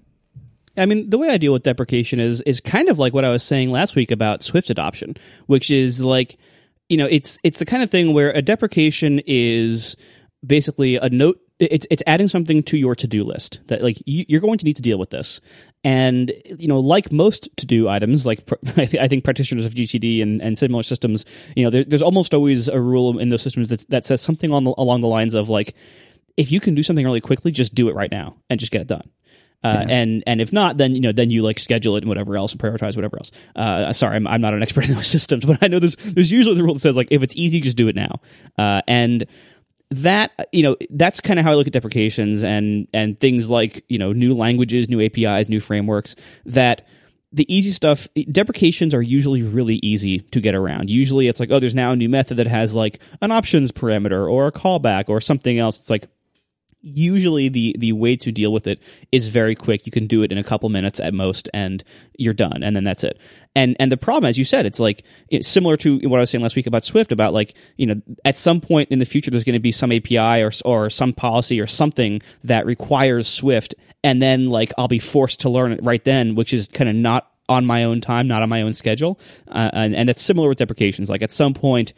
I 0.78 0.86
mean, 0.86 1.10
the 1.10 1.18
way 1.18 1.30
I 1.30 1.38
deal 1.38 1.54
with 1.54 1.64
deprecation 1.64 2.20
is 2.20 2.42
is 2.44 2.60
kind 2.62 2.90
of 2.90 3.00
like 3.00 3.14
what 3.14 3.26
I 3.26 3.30
was 3.30 3.44
saying 3.44 3.72
last 3.72 3.96
week 3.96 4.12
about 4.12 4.44
Swift 4.44 4.70
adoption, 4.70 5.16
which 5.48 5.72
is 5.72 6.04
like, 6.04 6.38
you 6.90 6.98
know, 6.98 7.08
it's 7.10 7.38
it's 7.44 7.60
the 7.60 7.66
kind 7.66 7.84
of 7.84 7.90
thing 7.90 8.14
where 8.14 8.32
a 8.32 8.42
deprecation 8.42 9.22
is 9.26 9.96
basically 10.46 10.98
a 10.98 11.10
note 11.10 11.40
it's 11.58 11.88
it's 11.90 12.04
adding 12.06 12.28
something 12.28 12.62
to 12.64 12.78
your 12.78 12.96
to-do 12.96 13.24
list 13.24 13.60
that 13.68 13.82
like 13.82 13.98
you, 14.06 14.38
are 14.38 14.42
going 14.42 14.58
to 14.58 14.66
need 14.66 14.76
to 14.76 14.82
deal 14.82 15.00
with 15.00 15.10
this. 15.10 15.40
And 15.84 16.34
you 16.58 16.68
know 16.68 16.80
like 16.80 17.12
most 17.12 17.48
to-do 17.58 17.88
items 17.88 18.26
like 18.26 18.42
I, 18.78 18.86
th- 18.86 19.02
I 19.02 19.08
think 19.08 19.24
practitioners 19.24 19.66
of 19.66 19.74
gtd 19.74 20.22
and, 20.22 20.42
and 20.42 20.58
similar 20.58 20.84
systems 20.84 21.26
you 21.56 21.64
know 21.64 21.70
there, 21.70 21.84
there's 21.84 22.02
almost 22.02 22.34
always 22.34 22.68
a 22.68 22.80
rule 22.80 23.20
in 23.20 23.30
those 23.30 23.44
systems 23.44 23.70
that, 23.70 23.88
that 23.90 24.04
says 24.04 24.22
something 24.22 24.52
on 24.52 24.64
the, 24.64 24.74
along 24.78 25.02
the 25.02 25.08
lines 25.08 25.36
of 25.36 25.48
like 25.48 25.76
if 26.38 26.52
you 26.52 26.60
can 26.60 26.74
do 26.74 26.82
something 26.82 27.06
really 27.06 27.22
quickly 27.22 27.52
just 27.52 27.76
do 27.76 27.88
it 27.88 27.96
right 27.96 28.12
now 28.12 28.36
and 28.50 28.60
just 28.60 28.72
get 28.72 28.82
it 28.82 28.88
done 28.88 29.08
uh, 29.66 29.86
yeah. 29.88 29.96
and 29.96 30.24
and 30.28 30.42
if 30.42 30.54
not, 30.54 30.78
then 30.78 30.94
you 30.94 31.02
know 31.02 31.12
then 31.12 31.32
you 31.32 31.42
like 31.42 31.60
schedule 31.60 31.96
it 31.96 32.04
and 32.04 32.08
whatever 32.08 32.38
else 32.38 32.52
and 32.52 32.62
prioritize 32.62 32.96
whatever 32.96 33.18
else. 33.18 33.32
Uh, 33.56 33.92
sorry, 33.94 34.16
I'm, 34.16 34.28
I'm 34.28 34.42
not 34.42 34.54
an 34.54 34.62
expert 34.62 34.86
in 34.90 34.94
those 34.94 35.08
systems, 35.08 35.44
but 35.44 35.58
I 35.62 35.68
know 35.68 35.80
there's 35.80 35.96
there's 35.96 36.32
usually 36.32 36.56
the 36.56 36.64
rule 36.64 36.76
that 36.76 36.82
says 36.82 36.96
like 36.96 37.08
if 37.10 37.24
it's 37.24 37.36
easy, 37.36 37.60
just 37.62 37.78
do 37.78 37.88
it 37.88 37.96
now. 37.96 38.20
Uh, 38.60 38.82
and 38.88 39.26
that 39.90 40.50
you 40.52 40.62
know 40.62 40.76
that's 40.92 41.20
kind 41.20 41.40
of 41.40 41.46
how 41.46 41.52
I 41.52 41.56
look 41.56 41.68
at 41.68 41.74
deprecations 41.74 42.44
and 42.44 42.88
and 42.94 43.20
things 43.20 43.50
like 43.50 43.84
you 43.90 43.98
know 43.98 44.14
new 44.14 44.36
languages, 44.36 44.88
new 44.88 45.02
APIs, 45.04 45.50
new 45.50 45.60
frameworks 45.60 46.16
that 46.46 46.86
the 47.32 47.52
easy 47.54 47.72
stuff 47.72 48.08
deprecations 48.32 48.94
are 48.94 49.02
usually 49.02 49.42
really 49.42 49.80
easy 49.84 50.20
to 50.20 50.40
get 50.40 50.56
around 50.56 50.90
usually 50.90 51.28
it's 51.28 51.40
like 51.40 51.52
oh 51.52 51.60
there's 51.60 51.76
now 51.76 51.92
a 51.92 51.96
new 51.96 52.08
method 52.08 52.38
that 52.38 52.48
has 52.48 52.74
like 52.74 53.00
an 53.22 53.30
options 53.30 53.74
parameter 53.74 54.32
or 54.32 54.48
a 54.48 54.54
callback 54.54 55.10
or 55.10 55.20
something 55.20 55.60
else 55.60 55.78
it's 55.78 55.90
like 55.90 56.08
usually 56.86 57.50
the 57.50 57.76
the 57.80 57.92
way 57.92 58.16
to 58.16 58.32
deal 58.32 58.54
with 58.54 58.68
it 58.68 58.80
is 59.12 59.28
very 59.28 59.56
quick. 59.56 59.86
You 59.86 59.92
can 59.92 60.08
do 60.08 60.24
it 60.24 60.32
in 60.32 60.38
a 60.38 60.44
couple 60.44 60.70
minutes 60.70 61.00
at 61.00 61.14
most 61.14 61.50
and 61.54 61.84
you're 62.18 62.34
done 62.34 62.64
and 62.64 62.76
then 62.76 62.84
that's 62.84 63.04
it. 63.04 63.20
And 63.56 63.76
and 63.80 63.92
the 63.92 63.98
problem 63.98 64.30
as 64.30 64.38
you 64.38 64.46
said 64.46 64.66
it's 64.66 64.80
like 64.80 65.04
it's 65.30 65.48
similar 65.48 65.78
to 65.78 65.98
what 66.10 66.18
i 66.18 66.20
was 66.20 66.30
saying 66.30 66.42
last 66.42 66.58
week 66.58 66.68
about 66.68 66.84
swift 66.84 67.14
about 67.14 67.34
like 67.34 67.54
you 67.78 67.86
know 67.86 68.02
at 68.26 68.38
some 68.38 68.60
point 68.60 68.90
in 68.90 69.00
the 69.00 69.06
future 69.06 69.32
there's 69.32 69.46
going 69.46 69.54
to 69.54 69.60
be 69.60 69.72
some 69.72 69.94
api 69.94 70.18
or 70.18 70.52
or 70.66 70.90
some 70.90 71.14
policy 71.14 71.62
or 71.62 71.68
something 71.68 72.22
that 72.44 72.66
requires 72.66 73.30
swift 73.30 73.74
and 74.04 74.22
then 74.22 74.48
like 74.48 74.74
i'll 74.78 74.90
be 74.90 75.00
forced 75.00 75.40
to 75.42 75.50
learn 75.50 75.72
it 75.72 75.80
right 75.84 76.04
then 76.04 76.36
which 76.36 76.54
is 76.54 76.68
kind 76.68 76.90
of 76.90 76.96
not 76.96 77.32
on 77.48 77.66
my 77.66 77.84
own 77.84 78.02
time 78.02 78.28
not 78.28 78.42
on 78.42 78.50
my 78.50 78.62
own 78.62 78.74
schedule. 78.74 79.20
Uh, 79.48 79.70
and 79.74 79.96
and 79.96 80.10
it's 80.10 80.22
similar 80.22 80.50
with 80.50 80.58
deprecations. 80.58 81.10
Like 81.10 81.22
at 81.22 81.32
some 81.32 81.54
point 81.54 81.94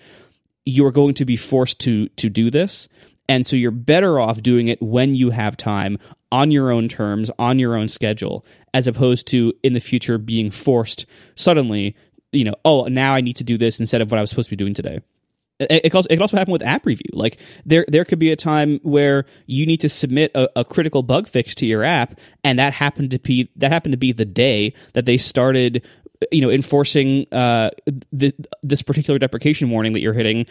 you're 0.65 0.91
going 0.91 1.13
to 1.15 1.25
be 1.25 1.35
forced 1.35 1.79
to 1.79 2.07
to 2.09 2.29
do 2.29 2.51
this 2.51 2.87
and 3.29 3.45
so 3.45 3.55
you're 3.55 3.71
better 3.71 4.19
off 4.19 4.41
doing 4.41 4.67
it 4.67 4.81
when 4.81 5.15
you 5.15 5.31
have 5.31 5.57
time 5.57 5.97
on 6.31 6.51
your 6.51 6.71
own 6.71 6.87
terms, 6.87 7.31
on 7.39 7.59
your 7.59 7.75
own 7.75 7.87
schedule, 7.87 8.45
as 8.73 8.87
opposed 8.87 9.27
to 9.27 9.53
in 9.63 9.73
the 9.73 9.79
future 9.79 10.17
being 10.17 10.51
forced 10.51 11.05
suddenly, 11.35 11.95
you 12.31 12.43
know, 12.43 12.55
oh, 12.65 12.83
now 12.83 13.15
I 13.15 13.21
need 13.21 13.37
to 13.37 13.43
do 13.43 13.57
this 13.57 13.79
instead 13.79 14.01
of 14.01 14.11
what 14.11 14.17
I 14.17 14.21
was 14.21 14.29
supposed 14.29 14.49
to 14.49 14.55
be 14.55 14.61
doing 14.63 14.73
today. 14.73 14.99
It, 15.59 15.95
also, 15.95 16.07
it 16.11 16.21
also 16.21 16.37
happen 16.37 16.51
with 16.51 16.61
app 16.61 16.85
review. 16.85 17.09
Like 17.13 17.39
there, 17.65 17.83
there 17.87 18.05
could 18.05 18.19
be 18.19 18.31
a 18.31 18.35
time 18.35 18.79
where 18.83 19.25
you 19.47 19.65
need 19.65 19.81
to 19.81 19.89
submit 19.89 20.31
a, 20.35 20.59
a, 20.59 20.63
critical 20.63 21.01
bug 21.01 21.27
fix 21.27 21.55
to 21.55 21.65
your 21.65 21.83
app, 21.83 22.19
and 22.43 22.59
that 22.59 22.73
happened 22.73 23.09
to 23.11 23.19
be 23.19 23.49
that 23.55 23.71
happened 23.71 23.93
to 23.93 23.97
be 23.97 24.11
the 24.11 24.25
day 24.25 24.75
that 24.93 25.05
they 25.05 25.17
started 25.17 25.83
you 26.31 26.41
know 26.41 26.49
enforcing 26.49 27.25
uh, 27.31 27.69
the, 28.11 28.33
this 28.61 28.81
particular 28.81 29.17
deprecation 29.19 29.69
warning 29.69 29.93
that 29.93 30.01
you're 30.01 30.13
hitting 30.13 30.45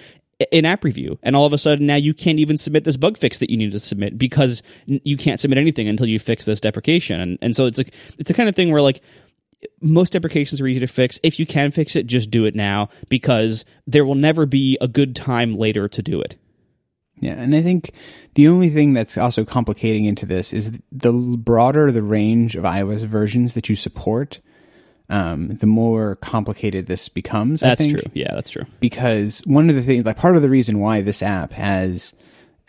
in 0.50 0.66
app 0.66 0.84
review 0.84 1.18
and 1.22 1.34
all 1.34 1.46
of 1.46 1.52
a 1.52 1.58
sudden 1.58 1.86
now 1.86 1.96
you 1.96 2.12
can't 2.12 2.38
even 2.38 2.58
submit 2.58 2.84
this 2.84 2.96
bug 2.96 3.16
fix 3.16 3.38
that 3.38 3.50
you 3.50 3.56
need 3.56 3.72
to 3.72 3.80
submit 3.80 4.18
because 4.18 4.62
you 4.86 5.16
can't 5.16 5.40
submit 5.40 5.58
anything 5.58 5.88
until 5.88 6.06
you 6.06 6.18
fix 6.18 6.44
this 6.44 6.60
deprecation. 6.60 7.20
And, 7.20 7.38
and 7.40 7.56
so 7.56 7.66
it's 7.66 7.78
like 7.78 7.94
it's 8.18 8.28
the 8.28 8.34
kind 8.34 8.48
of 8.48 8.54
thing 8.54 8.70
where 8.70 8.82
like 8.82 9.00
most 9.80 10.12
deprecations 10.12 10.60
are 10.60 10.66
easy 10.66 10.80
to 10.80 10.86
fix. 10.86 11.18
If 11.22 11.40
you 11.40 11.46
can 11.46 11.70
fix 11.70 11.96
it 11.96 12.06
just 12.06 12.30
do 12.30 12.44
it 12.44 12.54
now 12.54 12.90
because 13.08 13.64
there 13.86 14.04
will 14.04 14.14
never 14.14 14.44
be 14.44 14.76
a 14.80 14.88
good 14.88 15.16
time 15.16 15.54
later 15.54 15.88
to 15.88 16.02
do 16.02 16.20
it. 16.20 16.36
Yeah 17.18 17.32
and 17.32 17.56
i 17.56 17.62
think 17.62 17.92
the 18.34 18.46
only 18.46 18.68
thing 18.68 18.92
that's 18.92 19.16
also 19.16 19.42
complicating 19.42 20.04
into 20.04 20.26
this 20.26 20.52
is 20.52 20.82
the 20.92 21.12
broader 21.12 21.90
the 21.90 22.02
range 22.02 22.56
of 22.56 22.64
ios 22.64 23.06
versions 23.06 23.54
that 23.54 23.70
you 23.70 23.74
support 23.74 24.40
um, 25.08 25.48
the 25.48 25.66
more 25.66 26.16
complicated 26.16 26.86
this 26.86 27.08
becomes. 27.08 27.60
That's 27.60 27.86
true. 27.86 28.02
Yeah, 28.12 28.34
that's 28.34 28.50
true. 28.50 28.66
Because 28.80 29.40
one 29.46 29.70
of 29.70 29.76
the 29.76 29.82
things, 29.82 30.04
like 30.04 30.16
part 30.16 30.36
of 30.36 30.42
the 30.42 30.50
reason 30.50 30.80
why 30.80 31.02
this 31.02 31.22
app 31.22 31.52
has 31.52 32.14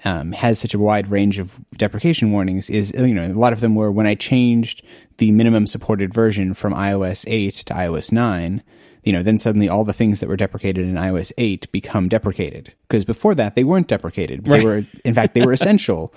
um, 0.05 0.31
has 0.31 0.59
such 0.59 0.73
a 0.73 0.79
wide 0.79 1.09
range 1.09 1.39
of 1.39 1.59
deprecation 1.75 2.31
warnings 2.31 2.69
is, 2.69 2.91
you 2.91 3.13
know, 3.13 3.25
a 3.25 3.33
lot 3.33 3.53
of 3.53 3.61
them 3.61 3.75
were 3.75 3.91
when 3.91 4.05
I 4.05 4.15
changed 4.15 4.83
the 5.17 5.31
minimum 5.31 5.65
supported 5.65 6.13
version 6.13 6.53
from 6.53 6.73
iOS 6.73 7.25
8 7.27 7.55
to 7.55 7.73
iOS 7.73 8.11
9 8.11 8.61
you 9.07 9.13
know, 9.13 9.23
then 9.23 9.39
suddenly 9.39 9.69
all 9.69 9.85
the 9.85 9.93
things 9.93 10.19
that 10.19 10.27
were 10.27 10.35
deprecated 10.35 10.85
in 10.85 10.95
iOS 10.95 11.31
8 11.37 11.71
become 11.71 12.09
deprecated. 12.09 12.73
Because 12.89 13.05
before 13.05 13.33
that, 13.35 13.55
they 13.55 13.63
weren't 13.63 13.87
deprecated. 13.87 14.43
They 14.43 14.51
right. 14.51 14.63
were, 14.65 14.85
in 15.05 15.13
fact, 15.13 15.33
they 15.33 15.45
were 15.45 15.53
essential. 15.53 16.13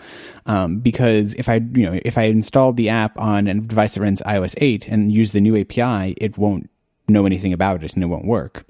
Um, 0.47 0.81
because 0.81 1.35
if 1.35 1.49
I, 1.49 1.61
you 1.73 1.89
know, 1.89 2.01
if 2.05 2.19
I 2.19 2.25
installed 2.25 2.77
the 2.77 2.89
app 2.89 3.17
on 3.17 3.47
a 3.47 3.55
device 3.55 3.95
that 3.95 4.01
runs 4.01 4.21
iOS 4.23 4.57
8 4.57 4.89
and 4.89 5.13
use 5.13 5.31
the 5.31 5.41
new 5.41 5.57
API, 5.57 6.17
it 6.21 6.37
won't 6.37 6.69
know 7.07 7.27
anything 7.27 7.53
about 7.53 7.85
it 7.85 7.95
and 7.95 8.03
it 8.03 8.09
won't 8.09 8.25
work. 8.25 8.65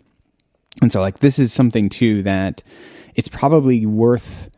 And 0.82 0.92
so, 0.92 1.00
like, 1.00 1.20
this 1.20 1.38
is 1.38 1.50
something 1.50 1.88
too 1.88 2.22
that 2.22 2.62
it's 3.14 3.28
probably 3.28 3.86
worth 3.86 4.50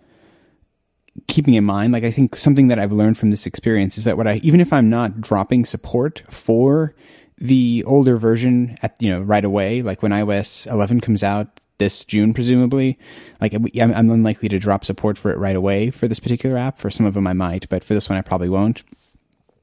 keeping 1.29 1.55
in 1.55 1.63
mind. 1.63 1.93
Like, 1.93 2.03
I 2.03 2.11
think 2.11 2.35
something 2.35 2.67
that 2.67 2.81
I've 2.81 2.91
learned 2.91 3.17
from 3.17 3.31
this 3.31 3.47
experience 3.47 3.97
is 3.97 4.03
that 4.07 4.17
what 4.17 4.27
I, 4.27 4.39
even 4.43 4.61
if 4.61 4.73
I'm 4.73 4.91
not 4.91 5.21
dropping 5.21 5.67
support 5.67 6.25
for 6.29 6.97
the 7.39 7.85
older 7.87 8.17
version 8.17 8.77
at 8.83 9.01
you 9.01 9.11
know 9.11 9.21
right 9.21 9.45
away, 9.45 9.83
like 9.83 10.03
when 10.03 10.13
iOS 10.13 10.67
11 10.71 11.01
comes 11.01 11.23
out 11.23 11.61
this 11.79 12.05
June, 12.05 12.33
presumably. 12.33 12.99
Like 13.41 13.55
I'm, 13.55 13.67
I'm 13.75 14.11
unlikely 14.11 14.49
to 14.51 14.59
drop 14.59 14.85
support 14.85 15.19
for 15.19 15.31
it 15.33 15.39
right 15.39 15.57
away 15.57 15.91
for 15.91 16.07
this 16.07 16.21
particular 16.21 16.57
app. 16.57 16.79
For 16.79 16.91
some 16.91 17.07
of 17.07 17.15
them, 17.15 17.27
I 17.27 17.33
might, 17.33 17.69
but 17.69 17.83
for 17.83 17.95
this 17.95 18.09
one, 18.09 18.19
I 18.19 18.23
probably 18.23 18.49
won't. 18.49 18.83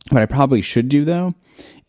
What 0.10 0.21
I 0.21 0.25
probably 0.25 0.62
should 0.62 0.89
do 0.89 1.05
though 1.05 1.34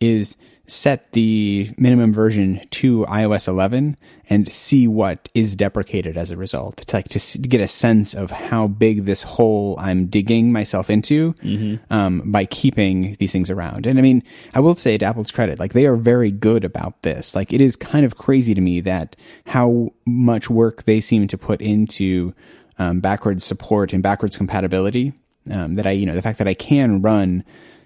is 0.00 0.36
set 0.70 1.11
the 1.12 1.68
minimum 1.76 2.12
version 2.12 2.61
to 2.70 3.04
iOS 3.06 3.48
11 3.48 3.96
and 4.28 4.52
see 4.52 4.87
what 4.87 5.28
is 5.35 5.56
deprecated 5.56 6.16
as 6.16 6.30
a 6.30 6.37
result 6.37 6.76
to 6.76 6.96
like 6.96 7.09
to 7.09 7.38
get 7.38 7.61
a 7.61 7.66
sense 7.66 8.14
of 8.14 8.30
how 8.30 8.68
big 8.68 9.04
this 9.04 9.24
hole 9.24 9.76
I'm 9.80 10.06
digging 10.06 10.52
myself 10.52 10.88
into 10.88 11.33
mm-hmm. 11.35 11.92
um, 11.92 12.30
by 12.30 12.44
keeping 12.44 13.16
these 13.18 13.33
things 13.33 13.50
around. 13.50 13.85
And 13.85 13.98
I 13.98 14.02
mean, 14.02 14.22
I 14.54 14.61
will 14.61 14.76
say 14.76 14.96
to 14.96 15.04
Apple's 15.06 15.33
credit, 15.33 15.59
like 15.59 15.72
they 15.72 15.87
are 15.87 15.96
very 15.96 16.30
good 16.30 16.64
about 16.64 17.02
this. 17.02 17.35
Like 17.35 17.52
it 17.52 17.61
is 17.61 17.74
kind 17.74 18.06
of 18.06 18.16
crazy 18.16 18.54
to 18.54 18.61
me 18.61 18.80
that 18.80 19.16
how 19.46 19.92
much 20.06 20.48
work 20.48 20.85
they 20.85 21.00
seem 21.00 21.26
to 21.28 21.37
put 21.37 21.61
into 21.61 22.33
um, 22.78 23.00
backwards 23.00 23.44
support 23.44 23.92
and 23.92 24.02
backwards 24.02 24.37
compatibility. 24.37 25.12
Um, 25.50 25.74
that 25.76 25.87
I, 25.87 25.92
you 25.92 26.06
know, 26.06 26.14
the 26.14 26.22
fact 26.22 26.38
that 26.38 26.46
I 26.46 26.54
can 26.54 27.02
run 27.02 27.44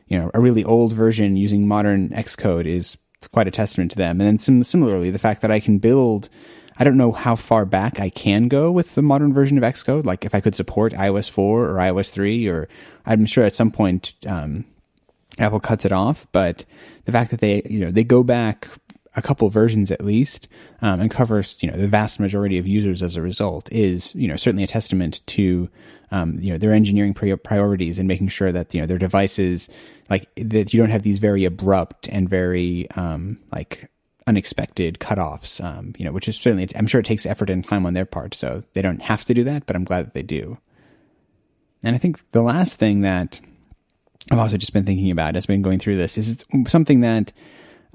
you 0.08 0.18
know, 0.18 0.30
a 0.34 0.40
really 0.40 0.64
old 0.64 0.92
version 0.92 1.36
using 1.36 1.66
modern 1.66 2.10
Xcode 2.10 2.66
is 2.66 2.96
quite 3.32 3.48
a 3.48 3.50
testament 3.50 3.90
to 3.92 3.96
them. 3.96 4.20
And 4.20 4.28
then 4.28 4.38
sim- 4.38 4.64
similarly, 4.64 5.10
the 5.10 5.18
fact 5.18 5.42
that 5.42 5.50
I 5.50 5.60
can 5.60 5.78
build, 5.78 6.28
I 6.76 6.84
don't 6.84 6.96
know 6.96 7.12
how 7.12 7.36
far 7.36 7.64
back 7.64 8.00
I 8.00 8.10
can 8.10 8.48
go 8.48 8.70
with 8.70 8.94
the 8.94 9.02
modern 9.02 9.32
version 9.32 9.56
of 9.56 9.64
Xcode. 9.64 10.04
Like 10.04 10.24
if 10.24 10.34
I 10.34 10.40
could 10.40 10.54
support 10.54 10.92
iOS 10.92 11.30
4 11.30 11.70
or 11.70 11.74
iOS 11.74 12.10
3, 12.10 12.48
or 12.48 12.68
I'm 13.06 13.26
sure 13.26 13.44
at 13.44 13.54
some 13.54 13.70
point, 13.70 14.14
um, 14.26 14.64
Apple 15.38 15.60
cuts 15.60 15.84
it 15.84 15.92
off. 15.92 16.26
But 16.32 16.64
the 17.06 17.12
fact 17.12 17.30
that 17.30 17.40
they, 17.40 17.62
you 17.68 17.80
know, 17.80 17.90
they 17.90 18.04
go 18.04 18.22
back 18.22 18.68
a 19.16 19.22
couple 19.22 19.48
versions 19.48 19.90
at 19.90 20.04
least 20.04 20.46
um, 20.82 21.00
and 21.00 21.10
covers 21.10 21.56
you 21.60 21.70
know 21.70 21.76
the 21.76 21.88
vast 21.88 22.18
majority 22.18 22.58
of 22.58 22.66
users 22.66 23.02
as 23.02 23.16
a 23.16 23.22
result 23.22 23.70
is 23.72 24.14
you 24.14 24.26
know 24.26 24.36
certainly 24.36 24.64
a 24.64 24.68
testament 24.68 25.20
to 25.26 25.68
um, 26.10 26.38
you 26.40 26.52
know 26.52 26.58
their 26.58 26.72
engineering 26.72 27.14
priorities 27.14 27.98
and 27.98 28.08
making 28.08 28.28
sure 28.28 28.52
that 28.52 28.74
you 28.74 28.80
know 28.80 28.86
their 28.86 28.98
devices 28.98 29.68
like 30.10 30.28
that 30.36 30.72
you 30.72 30.80
don't 30.80 30.90
have 30.90 31.02
these 31.02 31.18
very 31.18 31.44
abrupt 31.44 32.08
and 32.08 32.28
very 32.28 32.90
um, 32.92 33.38
like 33.52 33.90
unexpected 34.26 34.98
cutoffs. 35.00 35.62
Um, 35.62 35.94
you 35.98 36.04
know, 36.04 36.12
which 36.12 36.28
is 36.28 36.36
certainly 36.36 36.68
I'm 36.76 36.86
sure 36.86 37.00
it 37.00 37.06
takes 37.06 37.26
effort 37.26 37.50
and 37.50 37.66
time 37.66 37.86
on 37.86 37.94
their 37.94 38.04
part, 38.04 38.34
so 38.34 38.62
they 38.72 38.82
don't 38.82 39.02
have 39.02 39.24
to 39.26 39.34
do 39.34 39.44
that, 39.44 39.66
but 39.66 39.76
I'm 39.76 39.84
glad 39.84 40.06
that 40.06 40.14
they 40.14 40.22
do. 40.22 40.58
And 41.82 41.94
I 41.94 41.98
think 41.98 42.30
the 42.32 42.42
last 42.42 42.78
thing 42.78 43.02
that 43.02 43.40
I've 44.30 44.38
also 44.38 44.56
just 44.56 44.72
been 44.72 44.86
thinking 44.86 45.10
about 45.10 45.36
as 45.36 45.46
been 45.46 45.62
going 45.62 45.78
through 45.78 45.96
this 45.96 46.16
is 46.16 46.44
something 46.66 47.00
that 47.00 47.32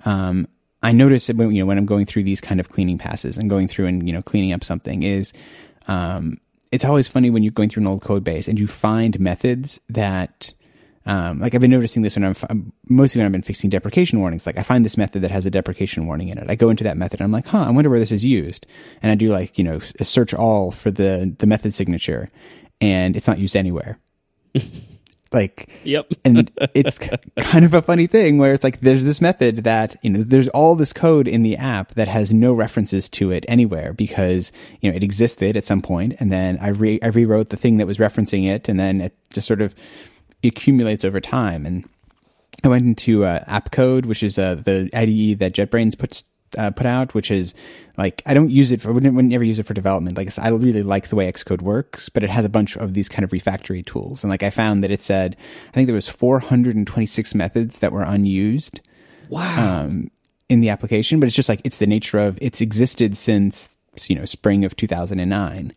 um, 0.05 0.47
I 0.81 0.91
notice 0.93 1.27
when 1.29 1.51
you 1.51 1.61
know 1.61 1.65
when 1.65 1.77
I'm 1.77 1.85
going 1.85 2.05
through 2.05 2.23
these 2.23 2.41
kind 2.41 2.59
of 2.59 2.69
cleaning 2.69 2.97
passes 2.97 3.37
and 3.37 3.49
going 3.49 3.67
through 3.67 3.87
and 3.87 4.07
you 4.07 4.13
know 4.13 4.21
cleaning 4.21 4.53
up 4.53 4.63
something 4.63 5.03
is 5.03 5.33
um, 5.87 6.37
it's 6.71 6.85
always 6.85 7.07
funny 7.07 7.29
when 7.29 7.43
you're 7.43 7.51
going 7.51 7.69
through 7.69 7.81
an 7.81 7.87
old 7.87 8.01
code 8.01 8.23
base 8.23 8.47
and 8.47 8.59
you 8.59 8.67
find 8.67 9.19
methods 9.19 9.79
that 9.89 10.53
um, 11.05 11.39
like 11.39 11.55
I've 11.55 11.61
been 11.61 11.71
noticing 11.71 12.03
this 12.03 12.15
when 12.15 12.23
I'm 12.25 12.71
mostly 12.87 13.19
when 13.19 13.25
I've 13.25 13.31
been 13.31 13.41
fixing 13.41 13.69
deprecation 13.69 14.19
warnings. 14.19 14.45
Like 14.45 14.57
I 14.57 14.63
find 14.63 14.85
this 14.85 14.97
method 14.97 15.23
that 15.23 15.31
has 15.31 15.45
a 15.45 15.49
deprecation 15.49 16.05
warning 16.05 16.29
in 16.29 16.37
it. 16.37 16.49
I 16.49 16.55
go 16.55 16.69
into 16.69 16.83
that 16.83 16.97
method 16.97 17.19
and 17.19 17.25
I'm 17.25 17.31
like, 17.31 17.47
huh, 17.47 17.63
I 17.63 17.71
wonder 17.71 17.89
where 17.89 17.99
this 17.99 18.11
is 18.11 18.23
used. 18.23 18.65
And 19.01 19.11
I 19.11 19.15
do 19.15 19.27
like 19.27 19.57
you 19.57 19.63
know 19.63 19.79
a 19.99 20.05
search 20.05 20.33
all 20.33 20.71
for 20.71 20.91
the 20.91 21.33
the 21.39 21.47
method 21.47 21.73
signature, 21.73 22.29
and 22.79 23.17
it's 23.17 23.27
not 23.27 23.39
used 23.39 23.55
anywhere. 23.55 23.97
like 25.31 25.69
yep 25.83 26.07
and 26.25 26.51
it's 26.73 26.97
kind 27.39 27.63
of 27.63 27.73
a 27.73 27.81
funny 27.81 28.07
thing 28.07 28.37
where 28.37 28.53
it's 28.53 28.63
like 28.63 28.79
there's 28.79 29.03
this 29.03 29.21
method 29.21 29.57
that 29.57 29.95
you 30.01 30.09
know 30.09 30.23
there's 30.23 30.47
all 30.49 30.75
this 30.75 30.91
code 30.91 31.27
in 31.27 31.43
the 31.43 31.55
app 31.55 31.93
that 31.93 32.07
has 32.07 32.33
no 32.33 32.51
references 32.51 33.07
to 33.07 33.31
it 33.31 33.45
anywhere 33.47 33.93
because 33.93 34.51
you 34.81 34.89
know 34.89 34.95
it 34.95 35.03
existed 35.03 35.55
at 35.55 35.65
some 35.65 35.81
point 35.81 36.15
and 36.19 36.31
then 36.31 36.57
i 36.59 36.69
re- 36.69 36.99
i 37.03 37.07
rewrote 37.07 37.49
the 37.49 37.57
thing 37.57 37.77
that 37.77 37.87
was 37.87 37.99
referencing 37.99 38.49
it 38.49 38.67
and 38.67 38.79
then 38.79 39.01
it 39.01 39.15
just 39.31 39.47
sort 39.47 39.61
of 39.61 39.75
accumulates 40.43 41.03
over 41.03 41.19
time. 41.19 41.65
And 41.65 41.87
I 42.63 42.67
went 42.67 42.85
into 42.85 43.25
uh, 43.25 43.43
AppCode, 43.45 44.05
which 44.05 44.23
is 44.23 44.37
uh, 44.37 44.55
the 44.55 44.89
IDE 44.93 45.39
that 45.39 45.53
JetBrains 45.53 45.97
puts 45.97 46.23
uh, 46.57 46.71
put 46.71 46.85
out, 46.85 47.13
which 47.13 47.31
is 47.31 47.53
like 47.97 48.21
I 48.25 48.33
don't 48.33 48.49
use 48.49 48.71
it 48.71 48.81
for 48.81 48.91
wouldn't, 48.93 49.13
wouldn't 49.13 49.33
ever 49.33 49.43
use 49.43 49.59
it 49.59 49.65
for 49.65 49.73
development. 49.73 50.17
Like 50.17 50.37
I 50.39 50.49
really 50.49 50.83
like 50.83 51.09
the 51.09 51.15
way 51.15 51.31
Xcode 51.31 51.61
works, 51.61 52.09
but 52.09 52.23
it 52.23 52.29
has 52.29 52.45
a 52.45 52.49
bunch 52.49 52.77
of 52.77 52.93
these 52.93 53.09
kind 53.09 53.23
of 53.23 53.31
refactory 53.31 53.85
tools. 53.85 54.23
And 54.23 54.31
like 54.31 54.43
I 54.43 54.49
found 54.49 54.83
that 54.83 54.91
it 54.91 55.01
said 55.01 55.35
I 55.69 55.71
think 55.71 55.87
there 55.87 55.95
was 55.95 56.09
426 56.09 57.35
methods 57.35 57.79
that 57.79 57.91
were 57.91 58.03
unused. 58.03 58.81
Wow. 59.29 59.81
Um, 59.83 60.11
in 60.47 60.61
the 60.61 60.69
application, 60.69 61.19
but 61.19 61.27
it's 61.27 61.35
just 61.35 61.49
like 61.49 61.61
it's 61.63 61.77
the 61.77 61.85
nature 61.85 62.17
of 62.17 62.39
it's 62.41 62.59
existed 62.59 63.15
since 63.15 63.77
you 64.07 64.15
know 64.15 64.25
spring 64.25 64.65
of 64.65 64.75
2009 64.75 65.73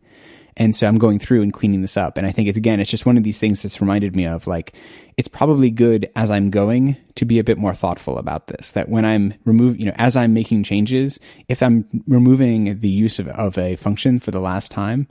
And 0.56 0.76
so 0.76 0.86
I'm 0.86 0.98
going 0.98 1.18
through 1.18 1.42
and 1.42 1.52
cleaning 1.52 1.82
this 1.82 1.96
up. 1.96 2.16
And 2.16 2.26
I 2.26 2.32
think 2.32 2.48
it's 2.48 2.58
again, 2.58 2.80
it's 2.80 2.90
just 2.90 3.06
one 3.06 3.16
of 3.16 3.22
these 3.24 3.38
things 3.38 3.62
that's 3.62 3.80
reminded 3.80 4.14
me 4.16 4.26
of 4.26 4.46
like, 4.46 4.74
it's 5.16 5.28
probably 5.28 5.70
good 5.70 6.10
as 6.16 6.30
I'm 6.30 6.50
going 6.50 6.96
to 7.16 7.24
be 7.24 7.38
a 7.38 7.44
bit 7.44 7.58
more 7.58 7.74
thoughtful 7.74 8.18
about 8.18 8.46
this. 8.46 8.72
That 8.72 8.88
when 8.88 9.04
I'm 9.04 9.34
remove, 9.44 9.78
you 9.78 9.86
know, 9.86 9.94
as 9.96 10.16
I'm 10.16 10.32
making 10.32 10.64
changes, 10.64 11.18
if 11.48 11.62
I'm 11.62 11.86
removing 12.06 12.78
the 12.78 12.88
use 12.88 13.18
of, 13.18 13.28
of 13.28 13.58
a 13.58 13.76
function 13.76 14.18
for 14.18 14.30
the 14.30 14.40
last 14.40 14.70
time, 14.70 15.06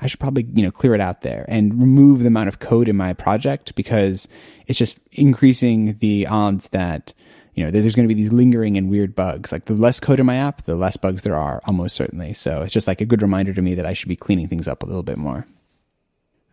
I 0.00 0.08
should 0.08 0.20
probably, 0.20 0.46
you 0.52 0.62
know, 0.62 0.70
clear 0.70 0.94
it 0.94 1.00
out 1.00 1.22
there 1.22 1.46
and 1.48 1.80
remove 1.80 2.20
the 2.20 2.26
amount 2.26 2.48
of 2.48 2.58
code 2.58 2.88
in 2.88 2.96
my 2.96 3.14
project 3.14 3.74
because 3.74 4.28
it's 4.66 4.78
just 4.78 4.98
increasing 5.12 5.96
the 5.98 6.26
odds 6.26 6.68
that, 6.68 7.14
you 7.54 7.64
know, 7.64 7.70
there's 7.70 7.94
going 7.94 8.06
to 8.06 8.14
be 8.14 8.20
these 8.20 8.32
lingering 8.32 8.76
and 8.76 8.90
weird 8.90 9.14
bugs. 9.14 9.52
Like 9.52 9.64
the 9.64 9.74
less 9.74 9.98
code 9.98 10.20
in 10.20 10.26
my 10.26 10.36
app, 10.36 10.62
the 10.66 10.76
less 10.76 10.98
bugs 10.98 11.22
there 11.22 11.36
are, 11.36 11.62
almost 11.64 11.96
certainly. 11.96 12.34
So 12.34 12.60
it's 12.60 12.74
just 12.74 12.86
like 12.86 13.00
a 13.00 13.06
good 13.06 13.22
reminder 13.22 13.54
to 13.54 13.62
me 13.62 13.74
that 13.74 13.86
I 13.86 13.94
should 13.94 14.10
be 14.10 14.16
cleaning 14.16 14.48
things 14.48 14.68
up 14.68 14.82
a 14.82 14.86
little 14.86 15.02
bit 15.02 15.16
more. 15.16 15.46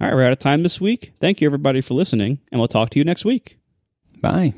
All 0.03 0.09
right, 0.09 0.15
we're 0.15 0.25
out 0.25 0.33
of 0.33 0.39
time 0.39 0.63
this 0.63 0.81
week. 0.81 1.13
Thank 1.21 1.39
you, 1.39 1.47
everybody, 1.47 1.79
for 1.79 1.93
listening, 1.93 2.41
and 2.51 2.59
we'll 2.59 2.67
talk 2.67 2.89
to 2.89 2.99
you 2.99 3.05
next 3.05 3.23
week. 3.23 3.57
Bye. 4.19 4.53